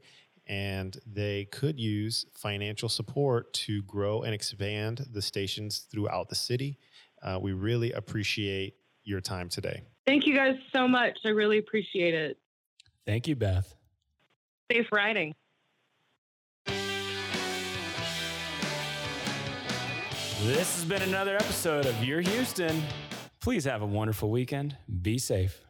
and 0.47 0.97
they 1.05 1.45
could 1.45 1.79
use 1.79 2.25
financial 2.33 2.89
support 2.89 3.53
to 3.53 3.81
grow 3.83 4.23
and 4.23 4.33
expand 4.33 5.05
the 5.11 5.21
stations 5.21 5.87
throughout 5.91 6.29
the 6.29 6.35
city. 6.35 6.77
Uh, 7.21 7.39
we 7.41 7.53
really 7.53 7.91
appreciate 7.93 8.75
your 9.03 9.21
time 9.21 9.49
today. 9.49 9.81
Thank 10.05 10.25
you 10.25 10.35
guys 10.35 10.55
so 10.73 10.87
much. 10.87 11.17
I 11.25 11.29
really 11.29 11.57
appreciate 11.57 12.13
it. 12.13 12.37
Thank 13.05 13.27
you, 13.27 13.35
Beth. 13.35 13.75
Safe 14.71 14.87
riding. 14.91 15.33
This 20.43 20.75
has 20.75 20.85
been 20.85 21.03
another 21.03 21.35
episode 21.35 21.85
of 21.85 22.03
Your 22.03 22.19
Houston. 22.19 22.81
Please 23.41 23.63
have 23.65 23.83
a 23.83 23.85
wonderful 23.85 24.31
weekend. 24.31 24.75
Be 25.03 25.19
safe. 25.19 25.61